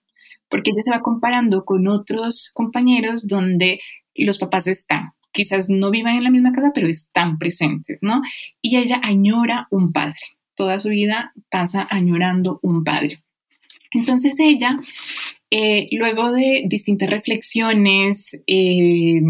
[0.49, 3.79] porque ella se va comparando con otros compañeros donde
[4.16, 5.12] los papás están.
[5.31, 8.21] Quizás no vivan en la misma casa, pero están presentes, ¿no?
[8.61, 10.18] Y ella añora un padre.
[10.57, 13.23] Toda su vida pasa añorando un padre.
[13.92, 14.79] Entonces ella
[15.54, 19.20] eh, luego de distintas reflexiones, eh,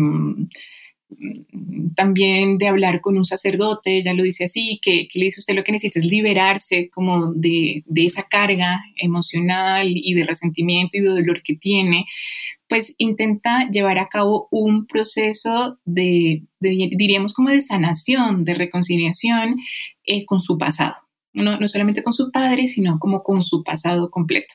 [1.97, 5.65] también de hablar con un sacerdote, ella lo dice así, que, le dice usted lo
[5.65, 11.43] que necesita es liberarse como de, esa carga emocional y de resentimiento y de dolor
[11.43, 12.07] que tiene,
[12.69, 19.57] pues intenta llevar a cabo un proceso de, diríamos como de sanación, de reconciliación
[20.05, 20.95] eh, con su pasado.
[21.35, 24.55] No, no solamente con su padre, sino como con su pasado completo.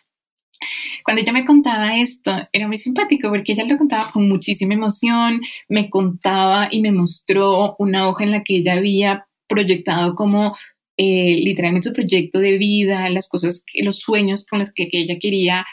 [1.03, 5.41] Cuando ella me contaba esto, era muy simpático porque ella lo contaba con muchísima emoción,
[5.69, 10.55] me contaba y me mostró una hoja en la que ella había proyectado como
[10.97, 15.65] eh, literalmente su proyecto de vida, las cosas, los sueños con los que, ella quería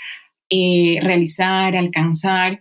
[0.50, 2.60] eh, realizar, alcanzar.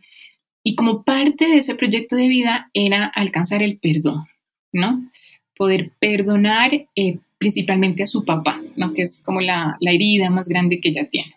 [0.64, 4.28] Y como parte de ese proyecto de vida era alcanzar el perdón,
[4.72, 5.12] ¿no?
[5.58, 8.94] Poder perdonar eh, principalmente a su papá, ¿no?
[8.94, 11.36] Que es como la, la herida más grande que ella tiene.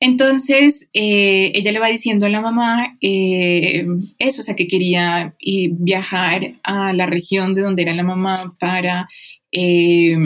[0.00, 3.84] Entonces, eh, ella le va diciendo a la mamá eh,
[4.18, 8.54] eso, o sea, que quería ir, viajar a la región de donde era la mamá
[8.60, 9.08] para
[9.50, 10.16] eh,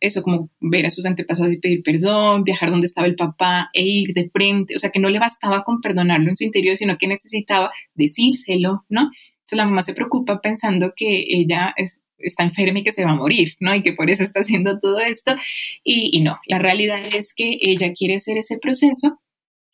[0.00, 3.84] eso, como ver a sus antepasados y pedir perdón, viajar donde estaba el papá e
[3.84, 6.98] ir de frente, o sea, que no le bastaba con perdonarlo en su interior, sino
[6.98, 9.02] que necesitaba decírselo, ¿no?
[9.02, 11.74] Entonces la mamá se preocupa pensando que ella
[12.22, 13.74] está enferma y que se va a morir, ¿no?
[13.74, 15.34] Y que por eso está haciendo todo esto.
[15.84, 19.20] Y, no, la realidad es que ella quiere hacer ese proceso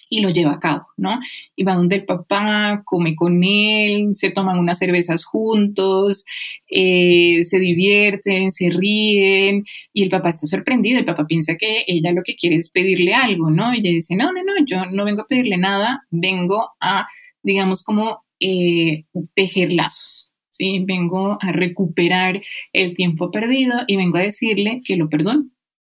[0.08, 1.18] y lo lleva a cabo, ¿no?
[1.56, 6.24] Y va donde el papá, come con él, se toman unas cervezas juntos,
[6.70, 12.12] eh, se divierten, se ríen y el papá está sorprendido, el papá piensa que ella
[12.12, 13.74] lo que quiere es pedirle algo, ¿no?
[13.74, 17.08] Y ella dice, no, no, no, yo no vengo a pedirle nada, vengo a,
[17.42, 19.04] digamos, como eh,
[19.34, 20.25] tejer lazos,
[20.56, 20.84] ¿sí?
[20.86, 22.40] Vengo a recuperar
[22.72, 25.46] el tiempo perdido y vengo a decirle que lo perdono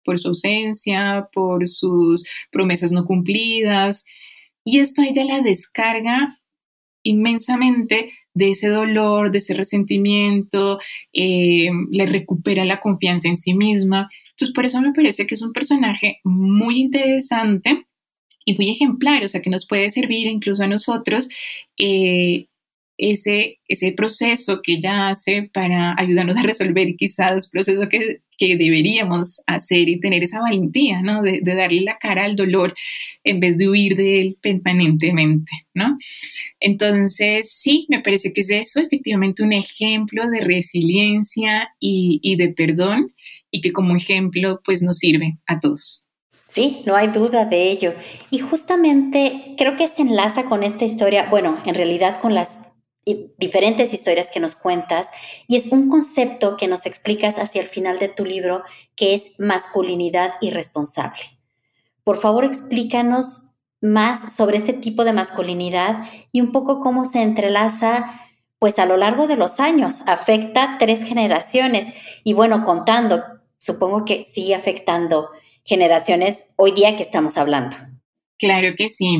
[0.04, 4.04] por su ausencia, por sus promesas no cumplidas.
[4.64, 6.40] Y esto a ella la descarga
[7.04, 10.78] inmensamente de ese dolor, de ese resentimiento,
[11.12, 14.08] eh, le recupera la confianza en sí misma.
[14.30, 17.86] Entonces, por eso me parece que es un personaje muy interesante
[18.46, 21.28] y muy ejemplar, o sea, que nos puede servir incluso a nosotros
[21.78, 22.46] eh,
[22.96, 29.40] ese, ese proceso que ella hace para ayudarnos a resolver quizás procesos que, que deberíamos
[29.46, 31.22] hacer y tener esa valentía, ¿no?
[31.22, 32.74] De, darle la cara al dolor
[33.24, 35.98] en vez de huir de él permanentemente, ¿no?
[36.60, 42.48] Entonces, sí, me parece que es eso, efectivamente, un ejemplo de resiliencia y, y de
[42.48, 43.12] perdón
[43.50, 46.04] y que como ejemplo, pues nos sirve a todos.
[46.48, 47.94] Sí, no hay duda de ello.
[48.30, 52.63] Y justamente creo que se enlaza con esta historia, bueno, en realidad con las
[53.04, 55.08] diferentes historias que nos cuentas
[55.46, 58.62] y es un concepto que nos explicas hacia el final de tu libro
[58.96, 61.20] que es masculinidad irresponsable.
[62.02, 63.42] Por favor, explícanos
[63.80, 68.20] más sobre este tipo de masculinidad y un poco cómo se entrelaza
[68.58, 71.86] pues a lo largo de los años, afecta tres generaciones
[72.24, 73.22] y bueno, contando,
[73.58, 75.28] supongo que sigue afectando
[75.64, 77.76] generaciones hoy día que estamos hablando.
[78.38, 79.18] Claro que sí.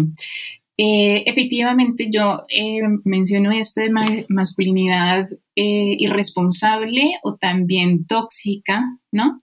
[0.76, 8.82] Eh, efectivamente, yo eh, menciono esto de masculinidad eh, irresponsable o también tóxica,
[9.12, 9.40] ¿no?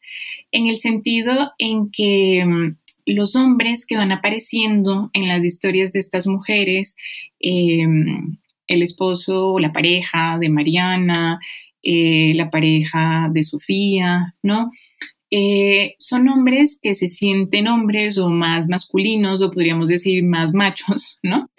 [0.51, 5.99] En el sentido en que mm, los hombres que van apareciendo en las historias de
[6.01, 6.95] estas mujeres,
[7.39, 11.39] em, el esposo o la pareja de Mariana,
[11.83, 14.69] la pareja de Sofía, ¿no?
[15.33, 21.19] Eh, son hombres que se sienten hombres o más masculinos o podríamos decir más machos,
[21.23, 21.49] ¿no?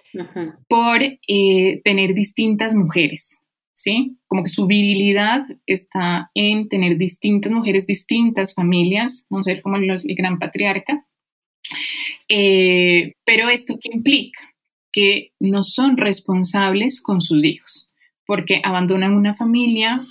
[0.68, 4.18] Por eh, tener distintas mujeres, ¿sí?
[4.26, 9.98] Como que su virilidad está en tener distintas mujeres, distintas familias, a ver como el
[10.14, 11.06] gran patriarca.
[12.28, 14.40] Eh, pero esto qué implica?
[14.92, 17.94] Que no son responsables con sus hijos,
[18.26, 20.02] porque abandonan una familia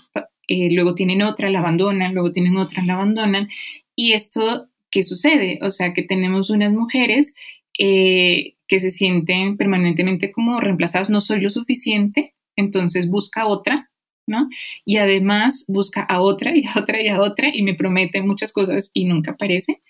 [0.52, 3.48] eh, luego tienen otra, la abandonan, luego tienen otra, la abandonan.
[3.96, 5.60] Y esto, ¿qué sucede?
[5.62, 7.34] O sea, que tenemos unas mujeres
[7.80, 13.92] eh, que se sienten permanentemente como reemplazadas, no soy lo suficiente, entonces busca otra,
[14.28, 14.50] ¿no?
[14.84, 18.52] Y además busca a otra y a otra y a otra y me promete muchas
[18.52, 19.82] cosas y nunca aparece.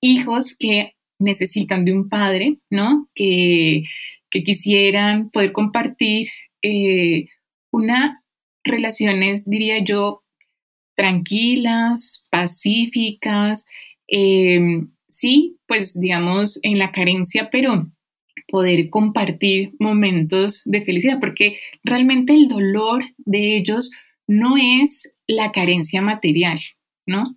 [0.00, 3.10] Hijos que necesitan de un padre, ¿no?
[3.14, 3.84] Que,
[4.30, 6.28] que quisieran poder compartir
[6.62, 7.26] eh,
[7.70, 8.22] una
[8.68, 10.22] relaciones, diría yo,
[10.94, 13.64] tranquilas, pacíficas,
[14.08, 17.90] em, sí, pues digamos, en la carencia, pero
[18.48, 23.90] poder compartir momentos de felicidad, porque realmente el dolor de ellos
[24.26, 26.58] no es la carencia material,
[27.06, 27.36] ¿no?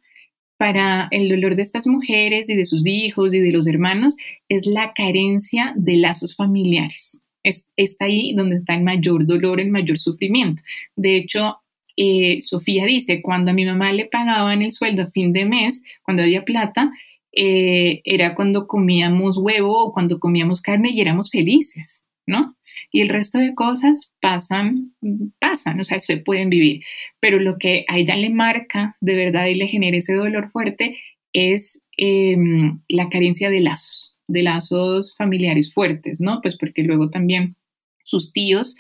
[0.58, 4.16] Para el dolor de estas mujeres y de sus hijos y de los hermanos
[4.48, 9.98] es la carencia de lazos familiares está ahí donde está el mayor dolor, el mayor
[9.98, 10.62] sufrimiento.
[10.96, 11.58] De hecho,
[11.98, 15.84] eh, Sofía dice, cuando a mi mamá le pagaban el sueldo a fin de mes,
[16.04, 16.92] cuando había plata,
[17.34, 22.56] eh, era cuando comíamos huevo o cuando comíamos carne y éramos felices, ¿no?
[22.92, 24.94] Y el resto de cosas pasan,
[25.40, 26.82] pasan, o sea, se pueden vivir.
[27.20, 30.98] Pero lo que a ella le marca de verdad y le genera ese dolor fuerte
[31.34, 36.42] es em, la carencia de lazos de lazos familiares fuertes, ¿no?
[36.42, 37.56] Pues porque luego también
[38.04, 38.76] sus tíos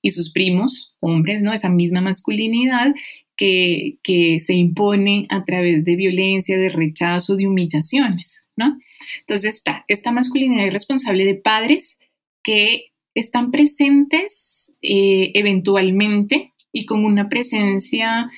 [0.00, 1.52] y sus primos, hombres, ¿no?
[1.52, 2.94] Esa misma masculinidad
[3.36, 8.78] que, que, se impone a través de violencia, de rechazo, de humillaciones, ¿no?
[9.20, 11.98] Entonces está esta masculinidad irresponsable de padres
[12.42, 18.30] que están presentes eh, eventualmente y con una presencia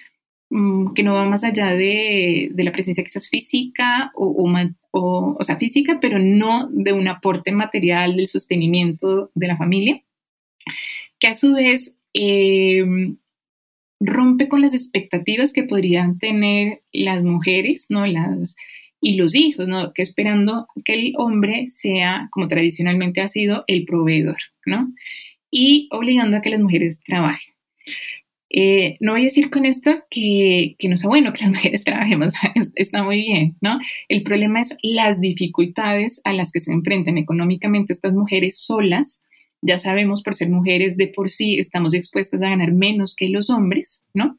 [0.94, 4.26] que no va más allá de, de la presencia quizás física o,
[4.92, 10.02] o, o, sea, física, pero no de un aporte material del sostenimiento de la familia,
[11.18, 13.16] que a su vez em,
[13.98, 18.06] rompe con las expectativas que podrían tener las mujeres, ¿no?
[18.06, 18.54] Las,
[19.00, 19.92] y los hijos, ¿no?
[19.92, 24.92] Que esperando que el hombre sea, como tradicionalmente ha sido, el proveedor, ¿no?
[25.50, 27.54] Y obligando a que las mujeres trabajen.
[28.56, 32.34] Eh, no voy a decir con esto que, no sea bueno que las mujeres trabajemos,
[32.76, 33.80] está muy bien, ¿no?
[34.08, 39.24] El problema es las dificultades a las que se enfrentan económicamente estas mujeres solas.
[39.60, 43.50] Ya sabemos, por ser mujeres de por sí, estamos expuestas a ganar menos que los
[43.50, 44.38] hombres, ¿no?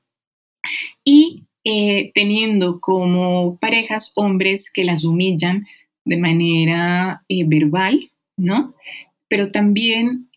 [1.04, 5.66] Y eh, teniendo como parejas hombres que las humillan
[6.06, 8.76] de manera eh, verbal, ¿no?
[9.28, 10.30] Pero también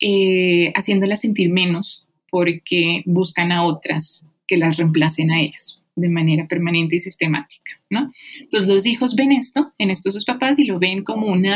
[0.74, 6.96] haciéndolas sentir menos porque buscan a otras que las reemplacen a ellas de manera permanente
[6.96, 8.10] y sistemática, ¿no?
[8.40, 11.46] Entonces los hijos ven esto en estos sus papás y lo ven como un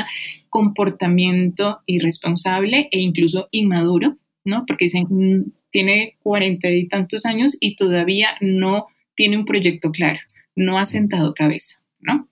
[0.49, 4.65] comportamiento irresponsable e incluso inmaduro, ¿no?
[4.67, 10.19] Porque dicen, mm, tiene cuarenta y tantos años y todavía no tiene un proyecto claro,
[10.57, 12.29] no ha sentado cabeza, ¿no?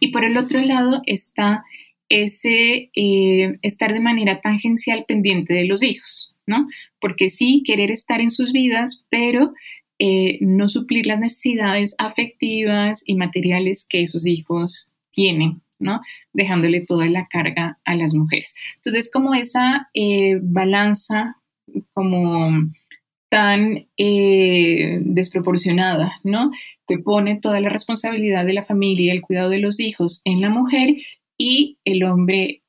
[0.00, 1.64] Y por el otro lado está
[2.08, 6.66] ese eh, estar de manera tangencial pendiente de los hijos, ¿no?
[6.98, 9.52] Porque sí, querer estar en sus vidas, pero
[10.00, 16.00] eh, no suplir las necesidades afectivas y materiales que esos hijos tienen, ¿no?
[16.32, 18.54] Dejándole toda la carga a las mujeres.
[18.76, 21.36] Entonces, como esa eh, balanza
[21.92, 22.70] como
[23.28, 26.50] tan eh, desproporcionada, ¿no?
[26.86, 30.48] Que pone toda la responsabilidad de la familia el cuidado de los hijos en la
[30.48, 30.96] mujer
[31.36, 32.62] y el hombre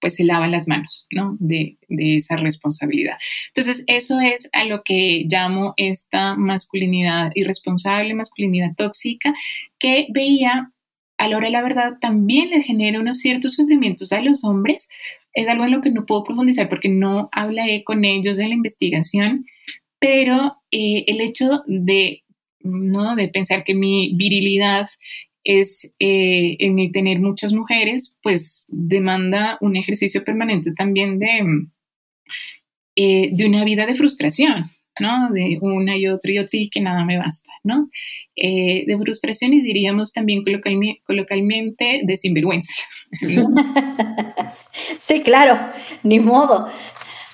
[0.00, 1.36] pues se lava las manos, ¿no?
[1.40, 3.16] De, esa responsabilidad.
[3.48, 9.34] Entonces, eso es a lo que llamo esta masculinidad irresponsable, masculinidad tóxica,
[9.78, 10.72] que veía
[11.16, 14.88] a la hora de la verdad también le genera unos ciertos sufrimientos a los hombres.
[15.34, 18.54] Es algo en lo que no puedo profundizar porque no hablé con ellos en la
[18.54, 19.44] investigación,
[19.98, 22.22] pero eh, el hecho de,
[22.60, 23.16] ¿no?
[23.16, 24.88] de pensar que mi virilidad
[25.48, 31.68] es eh, en el tener muchas mujeres, pues demanda un ejercicio permanente también de,
[32.96, 34.70] eh, de una vida de frustración,
[35.00, 35.30] ¿no?
[35.32, 37.88] De una y otra y otra y que nada me basta, ¿no?
[38.36, 40.44] Eh, de frustración y diríamos también
[41.02, 42.84] coloquialmente de sinvergüenza.
[44.98, 45.58] sí, claro,
[46.02, 46.68] ni modo.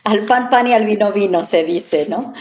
[0.04, 2.32] Al pan pan y al vino vino se dice, ¿no?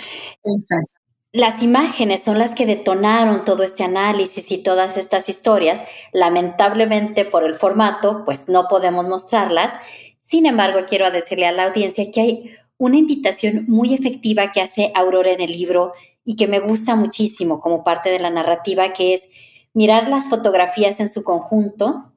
[0.44, 0.93] Exacto.
[1.34, 5.82] Las imágenes son las que detonaron todo este análisis y todas estas historias.
[6.12, 9.74] Lamentablemente por el formato, pues no podemos mostrarlas.
[10.20, 14.92] Sin embargo, quiero decirle a la audiencia que hay una invitación muy efectiva que hace
[14.94, 19.16] Aurora en el libro y que me gusta muchísimo como parte de la narrativa, que
[19.16, 19.28] es
[19.74, 22.14] mirar las fotografías en su conjunto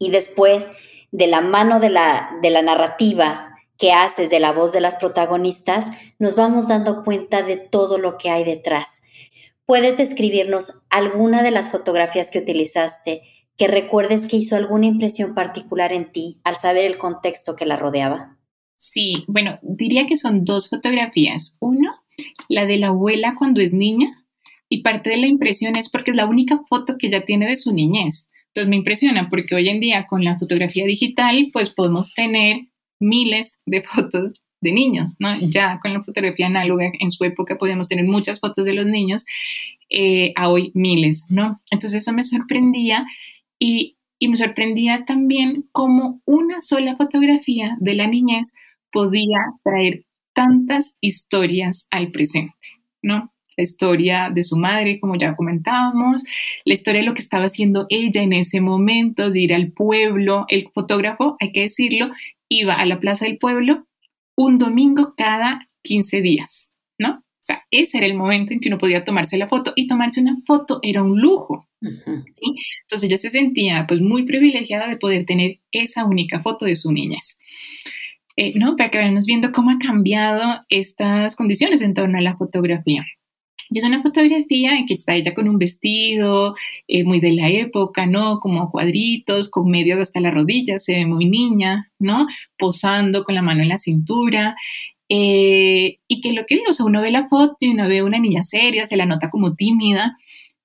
[0.00, 0.66] y después
[1.12, 4.96] de la mano de la, de la narrativa que haces de la voz de las
[4.96, 5.86] protagonistas,
[6.18, 9.02] nos vamos dando cuenta de todo lo que hay detrás.
[9.66, 13.22] ¿Puedes describirnos alguna de las fotografías que utilizaste
[13.56, 17.76] que recuerdes que hizo alguna impresión particular en ti al saber el contexto que la
[17.76, 18.38] rodeaba?
[18.76, 21.56] Sí, bueno, diría que son dos fotografías.
[21.60, 21.92] Uno,
[22.48, 24.08] la de la abuela cuando es niña,
[24.72, 27.56] y parte de la impresión es porque es la única foto que ella tiene de
[27.56, 28.30] su niñez.
[28.46, 32.68] Entonces me impresiona porque hoy en día con la fotografía digital, pues podemos tener
[33.02, 34.32] miles de fotos
[34.62, 35.38] de niños, ¿no?
[35.40, 39.26] Ya con la fotografía análoga en su época podíamos tener muchas fotos de los niños,
[39.90, 41.60] eh, a hoy miles, ¿no?
[41.70, 43.04] Entonces eso me sorprendía
[43.58, 48.54] y, y me sorprendía también cómo una sola fotografía de la niñez
[48.90, 52.68] podía traer tantas historias al presente,
[53.02, 53.32] ¿no?
[53.56, 56.24] La historia de su madre, como ya comentábamos,
[56.64, 60.46] la historia de lo que estaba haciendo ella en ese momento, de ir al pueblo.
[60.48, 62.10] El fotógrafo, hay que decirlo,
[62.54, 63.86] iba a la Plaza del Pueblo
[64.36, 67.18] un domingo cada 15 días, ¿no?
[67.18, 70.20] O sea, ese era el momento en que uno podía tomarse la foto y tomarse
[70.20, 71.66] una foto era un lujo.
[71.80, 76.92] Entonces ella se sentía pues muy privilegiada de poder tener esa única foto de su
[76.92, 77.38] niñez.
[78.36, 78.76] Eh, ¿no?
[78.76, 83.04] Para que vayamos viendo cómo ha cambiado estas condiciones en torno a la fotografía.
[83.72, 86.54] Y es una fotografía en que está ella con un vestido
[86.88, 88.38] eh, muy de la época, ¿no?
[88.38, 92.26] Como cuadritos, con medios hasta la rodilla, se ve muy niña, ¿no?
[92.58, 94.56] Posando con la mano en la cintura.
[95.08, 98.02] Eh, y que lo que digo, o sea, uno ve la foto y uno ve
[98.02, 100.16] una niña seria, se la nota como tímida,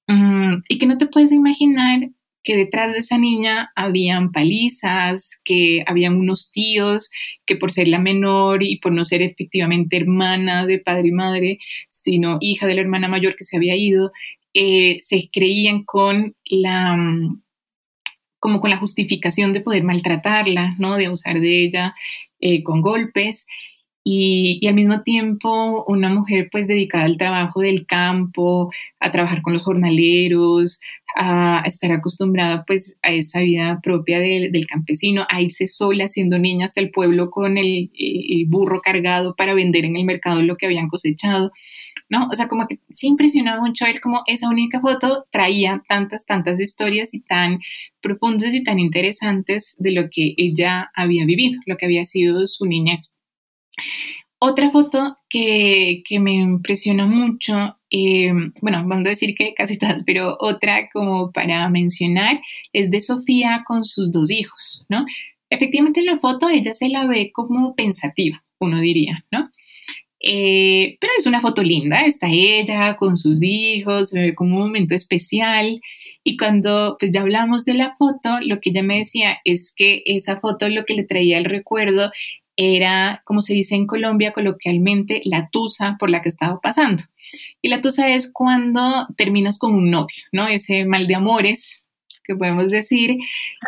[0.07, 2.09] mm, y que no te puedes imaginar
[2.47, 7.09] que detrás de esa niña habían palizas, que habían unos tíos
[7.45, 11.59] que por ser la menor y por no ser efectivamente hermana de padre y madre,
[11.89, 14.13] sino hija de la hermana mayor que se había ido,
[14.53, 17.43] eh, se creían con la mm,
[18.39, 20.95] como con la justificación de poder maltratarla, ¿no?
[20.95, 21.95] De abusar de ella
[22.39, 23.45] eh, con golpes
[24.09, 29.51] y, al mismo tiempo una mujer pues dedicada al trabajo del campo, a trabajar con
[29.51, 30.79] los jornaleros,
[31.17, 36.65] a, estar acostumbrada pues a esa vida propia del campesino, a irse sola siendo niña
[36.65, 37.91] hasta el pueblo con el,
[38.47, 41.51] burro cargado para vender en el mercado lo que habían cosechado,
[42.09, 42.29] ¿no?
[42.31, 46.61] O sea, como que se impresionaba mucho ver cómo esa única foto traía tantas, tantas
[46.61, 47.59] historias y tan
[48.01, 52.65] profundas y tan interesantes de lo que ella había vivido, lo que había sido su
[52.65, 53.16] niñez.
[54.39, 60.37] Otra foto que, me impresionó mucho, eh, bueno, vamos a decir que casi todas, pero
[60.39, 65.05] otra como para mencionar es de Sofía con sus dos hijos, ¿no?
[65.49, 69.49] Efectivamente en la foto ella se la ve como pensativa, uno diría, ¿no?
[70.19, 74.63] Eh, pero es una foto linda, está ella con sus hijos, se ve como un
[74.63, 75.79] momento especial
[76.23, 80.03] y cuando pues ya hablamos de la foto, lo que ella me decía es que
[80.05, 82.11] esa foto lo que le traía el recuerdo
[82.57, 87.03] era, como se dice en Colombia coloquialmente, la tusa por la que estaba pasando.
[87.61, 90.47] Y la tusa es cuando terminas con un novio, ¿no?
[90.47, 91.87] Ese mal de amores
[92.23, 93.17] que podemos decir.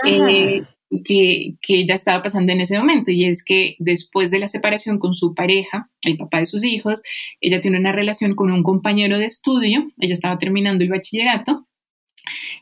[0.06, 0.64] Eh,
[1.06, 4.98] que, que ella estaba pasando en ese momento y es que después de la separación
[4.98, 7.04] con su pareja, el papá de sus hijos,
[7.42, 11.68] ella tiene una relación con un compañero de estudio, ella estaba terminando el bachillerato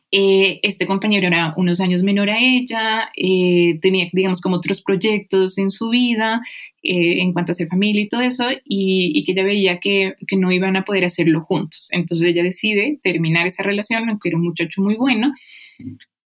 [0.10, 5.58] eh, este compañero era unos años menor a ella, eh, tenía, digamos, como otros proyectos
[5.58, 6.41] en su vida
[6.82, 10.38] eh, en cuanto a ser familia y todo eso, y, que ella veía que, que,
[10.38, 11.89] no iban a poder hacerlo juntos.
[11.91, 15.34] Entonces ella decide terminar esa relación, aunque era un muchacho muy bueno,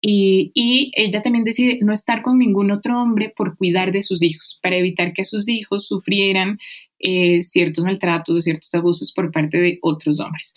[0.03, 4.22] y, y, ella también decide no estar con ningún otro hombre por cuidar de sus
[4.22, 6.59] hijos, para evitar que sus hijos sufrieran
[7.41, 10.53] ciertos maltratos, ciertos abusos por parte de otros hombres.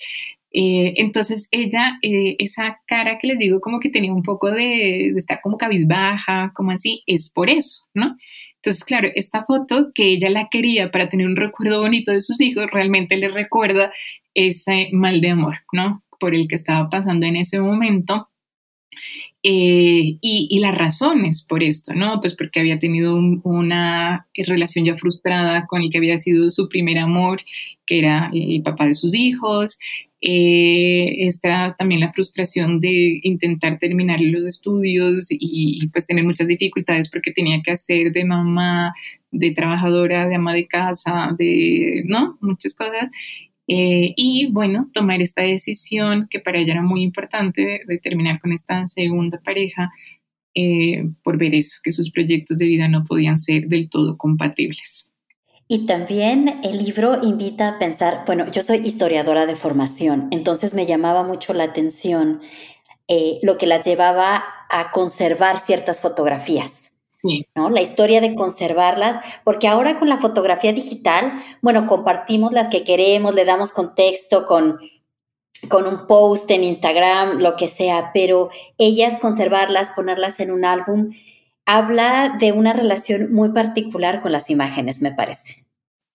[0.54, 5.08] Eh, entonces ella, eh, esa cara que les digo como que tenía un poco de,
[5.18, 8.16] estar como cabizbaja, como así, es por eso, ¿no?
[8.58, 12.40] Entonces, claro, esta foto que ella la quería para tener un recuerdo bonito de sus
[12.40, 13.92] hijos, realmente le recuerda
[14.36, 16.04] ese mal de amor, ¿no?
[16.20, 18.30] Por el que estaba pasando en ese momento.
[19.46, 22.22] Eh, y, las razones por esto, ¿no?
[22.22, 26.98] Pues porque había tenido una relación ya frustrada con el que había sido su primer
[27.00, 27.42] amor,
[27.86, 29.80] que era el papá de sus hijos.
[30.26, 37.10] Eh, está también la frustración de intentar terminar los estudios y, pues tener muchas dificultades
[37.10, 38.94] porque tenía que hacer de mamá,
[39.32, 42.38] de trabajadora, de ama de casa, de, ¿no?
[42.40, 43.10] Muchas cosas.
[43.68, 48.54] Eh, y bueno, tomar esta decisión que para ella era muy importante de, terminar con
[48.54, 49.92] esta segunda pareja
[50.56, 55.13] eh, por ver eso, que sus proyectos de vida no podían ser del todo compatibles.
[55.68, 60.86] Y también el libro invita a pensar, bueno, yo soy historiadora de formación, entonces me
[60.86, 62.42] llamaba mucho la atención
[63.08, 66.92] eh, lo que las llevaba a conservar ciertas fotografías.
[67.56, 67.70] ¿no?
[67.70, 73.34] La historia de conservarlas, porque ahora con la fotografía digital, bueno, compartimos las que queremos,
[73.34, 74.78] le damos contexto con,
[75.70, 81.12] con un post en Instagram, lo que sea, pero ellas conservarlas, ponerlas en un álbum,
[81.66, 85.66] habla de una relación muy particular con las imágenes, me parece.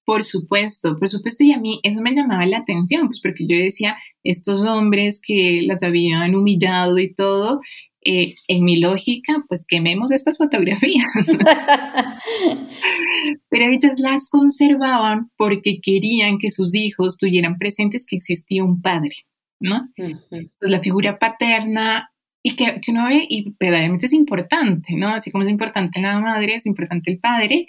[0.04, 3.58] Por supuesto, por supuesto, y a mí eso me llamaba la atención, pues porque yo
[3.58, 7.60] decía, estos hombres que las habían humillado y todo,
[8.02, 11.04] eh, en mi lógica, pues quememos estas fotografías.
[13.50, 19.14] Pero ellas las conservaban porque querían que sus hijos tuvieran presentes que existía un padre,
[19.60, 19.90] ¿no?
[19.94, 22.10] Pues la figura paterna
[22.42, 25.08] y que, que, uno ve y verdaderamente es importante, ¿no?
[25.08, 27.66] Así como es importante la madre, es importante el padre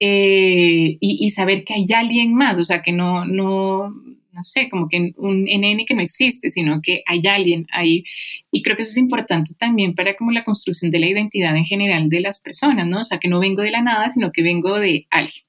[0.00, 3.94] eh, y, y, saber que hay alguien más, o sea, que no, no,
[4.32, 8.04] no sé, como que un NN que no existe, sino que hay alguien ahí.
[8.50, 11.66] Y creo que eso es importante también para como la construcción de la identidad en
[11.66, 13.02] general de las personas, ¿no?
[13.02, 15.44] O sea, que no vengo de la nada, sino que vengo de alguien.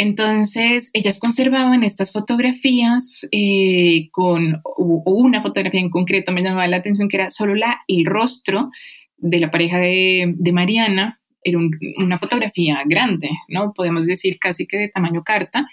[0.00, 7.08] Entonces, ellas conservaban estas fotografías eh, con una fotografía en concreto me llamaba la atención,
[7.08, 8.70] que era solo la, el rostro
[9.16, 11.58] de la pareja de, de Mariana, era
[11.98, 13.72] una fotografía grande, ¿no?
[13.72, 15.66] Podemos decir casi que de tamaño carta,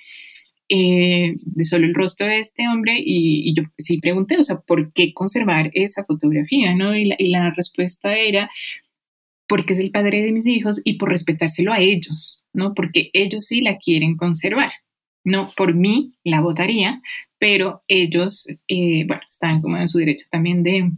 [0.68, 4.92] eh, de solo el rostro de este hombre y, yo sí pregunté, o sea, ¿por
[4.94, 6.74] qué conservar esa fotografía?
[6.74, 6.98] ¿no?
[6.98, 8.50] Y, la, respuesta era,
[9.48, 12.74] porque es el padre de mis hijos y por respetárselo a ellos, ¿no?
[12.74, 14.72] Porque ellos sí la quieren conservar.
[15.24, 17.02] No por mí la votaría,
[17.40, 20.92] pero ellos, eh, bueno, están como en su derecho también de,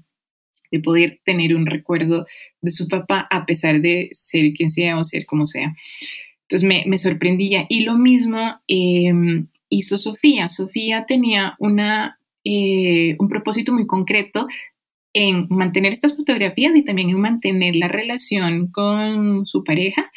[0.71, 2.25] de poder tener un recuerdo
[2.61, 5.73] de su papá a pesar de ser quien sea o ser como sea.
[6.49, 7.65] Entonces me, sorprendía.
[7.67, 10.47] Y lo mismo em, hizo Sofía.
[10.47, 14.47] Sofía tenía una, eh, un propósito muy concreto
[15.19, 20.11] en mantener estas fotografías y también en mantener la relación con su pareja,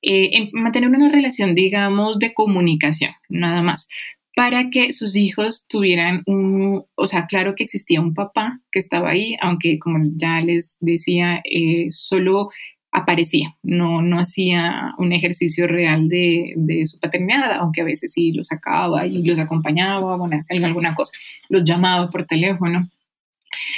[0.00, 3.88] eh, en mantener una relación, digamos, de comunicación, nada más,
[4.36, 9.10] para que sus hijos tuvieran un, o sea, claro que existía un papá que estaba
[9.10, 12.50] ahí, aunque como ya les decía, eh, solo
[12.92, 18.46] aparecía, no, no hacía un ejercicio real de, su paternidad, aunque a veces sí los
[18.46, 21.12] sacaba y los acompañaba, bueno, hacía alguna cosa,
[21.48, 22.88] los llamaba por teléfono.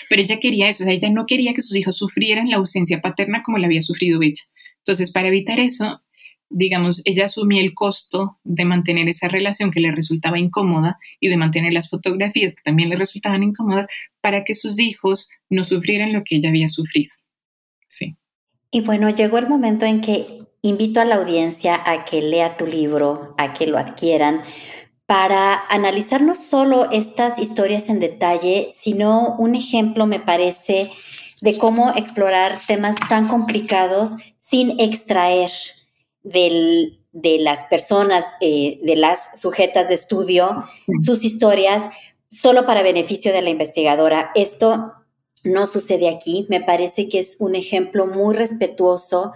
[0.09, 3.01] Pero ella quería eso, o sea, ella no quería que sus hijos sufrieran la ausencia
[3.01, 4.43] paterna como la había sufrido ella.
[4.79, 6.03] Entonces, para evitar eso,
[6.49, 11.37] digamos, ella asumía el costo de mantener esa relación que le resultaba incómoda y de
[11.37, 13.87] mantener las fotografías que también le resultaban incómodas
[14.21, 17.11] para que sus hijos no sufrieran lo que ella había sufrido.
[17.89, 18.17] Sí.
[18.71, 20.27] Y bueno, llegó el momento en que
[20.63, 24.43] invito a la audiencia a que lea tu libro, a que lo adquieran,
[25.07, 30.91] para analizar no solo estas historias en detalle, sino un ejemplo, me parece,
[31.41, 35.51] de cómo explorar temas tan complicados sin extraer
[36.23, 40.65] de las personas, eh, de las sujetas de estudio,
[41.05, 41.85] sus historias,
[42.29, 44.33] solo para beneficio de la investigadora.
[44.35, 44.93] Esto
[45.45, 46.47] no sucede aquí.
[46.49, 49.33] Me parece que es un ejemplo muy respetuoso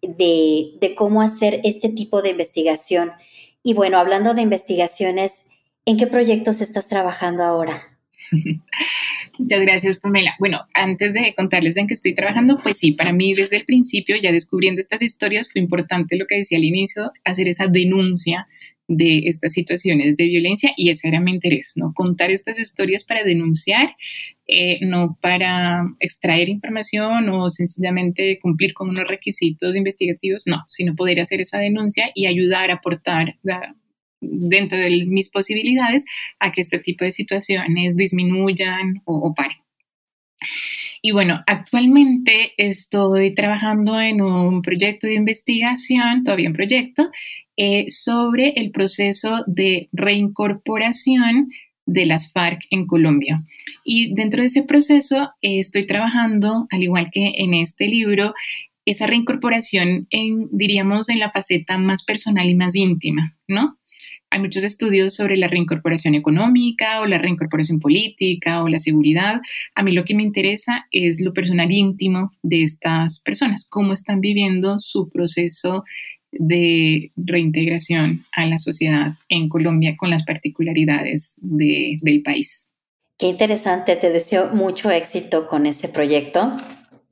[0.00, 3.12] de, cómo hacer este tipo de investigación.
[3.62, 5.44] Y bueno, hablando de investigaciones,
[5.86, 7.98] ¿en qué proyectos estás trabajando ahora?
[9.38, 10.34] Muchas gracias, Pamela.
[10.38, 14.16] Bueno, antes de contarles en qué estoy trabajando, pues sí, para mí desde el principio,
[14.20, 18.46] ya descubriendo estas historias, fue importante lo que decía al inicio, hacer esa denuncia
[18.88, 21.92] de estas situaciones de violencia y ese era mi interés, ¿no?
[21.94, 23.96] Contar estas historias para denunciar,
[24.46, 31.20] eh, no para extraer información o sencillamente cumplir con unos requisitos investigativos, no, sino poder
[31.20, 33.36] hacer esa denuncia y ayudar aportar
[34.20, 36.04] dentro de mis posibilidades
[36.38, 39.58] a que este tipo de situaciones disminuyan o, o paren.
[41.04, 47.10] Y bueno, actualmente estoy trabajando en un proyecto de investigación, todavía un proyecto,
[47.56, 51.50] eh, sobre el proceso de reincorporación
[51.86, 53.44] de las FARC en Colombia.
[53.84, 58.34] Y dentro de ese proceso eh, estoy trabajando, al igual que en este libro,
[58.84, 63.78] esa reincorporación en, diríamos, en la faceta más personal y más íntima, ¿no?
[64.30, 69.42] Hay muchos estudios sobre la reincorporación económica o la reincorporación política o la seguridad.
[69.74, 74.22] A mí lo que me interesa es lo personal íntimo de estas personas, cómo están
[74.22, 75.84] viviendo su proceso
[76.32, 82.72] de reintegración a la sociedad en Colombia con las particularidades del país.
[83.18, 86.52] Qué interesante, te deseo mucho éxito con ese proyecto.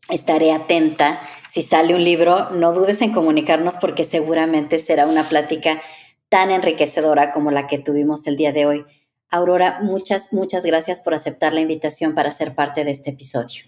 [0.08, 1.20] Estaré atenta.
[1.52, 5.80] Si sale un libro, no dudes en comunicarnos porque seguramente será una plática
[6.28, 8.84] tan enriquecedora como la que tuvimos el día de hoy.
[9.28, 13.64] Aurora, muchas, muchas gracias por aceptar la invitación para ser parte de este episodio.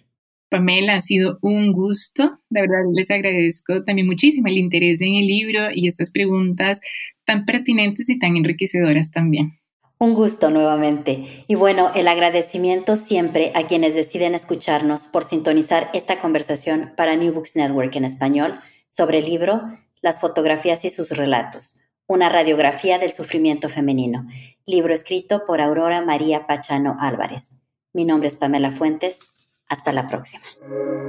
[0.52, 2.38] Pamela, ha sido un gusto.
[2.50, 6.80] De verdad, les agradezco también muchísimo el interés en el libro y estas preguntas
[7.24, 9.58] tan pertinentes y tan enriquecedoras también.
[9.98, 11.24] Un gusto nuevamente.
[11.48, 17.32] Y bueno, el agradecimiento siempre a quienes deciden escucharnos por sintonizar esta conversación para New
[17.32, 19.62] Books Network en español sobre el libro,
[20.02, 21.82] las fotografías y sus relatos
[22.12, 24.26] una radiografía del sufrimiento femenino,
[24.66, 27.50] libro escrito por Aurora María Pachano Álvarez.
[27.94, 29.31] Mi nombre es Pamela Fuentes.
[29.72, 30.44] Hasta la próxima.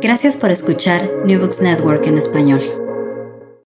[0.01, 2.82] Gracias por escuchar New Books Network en español.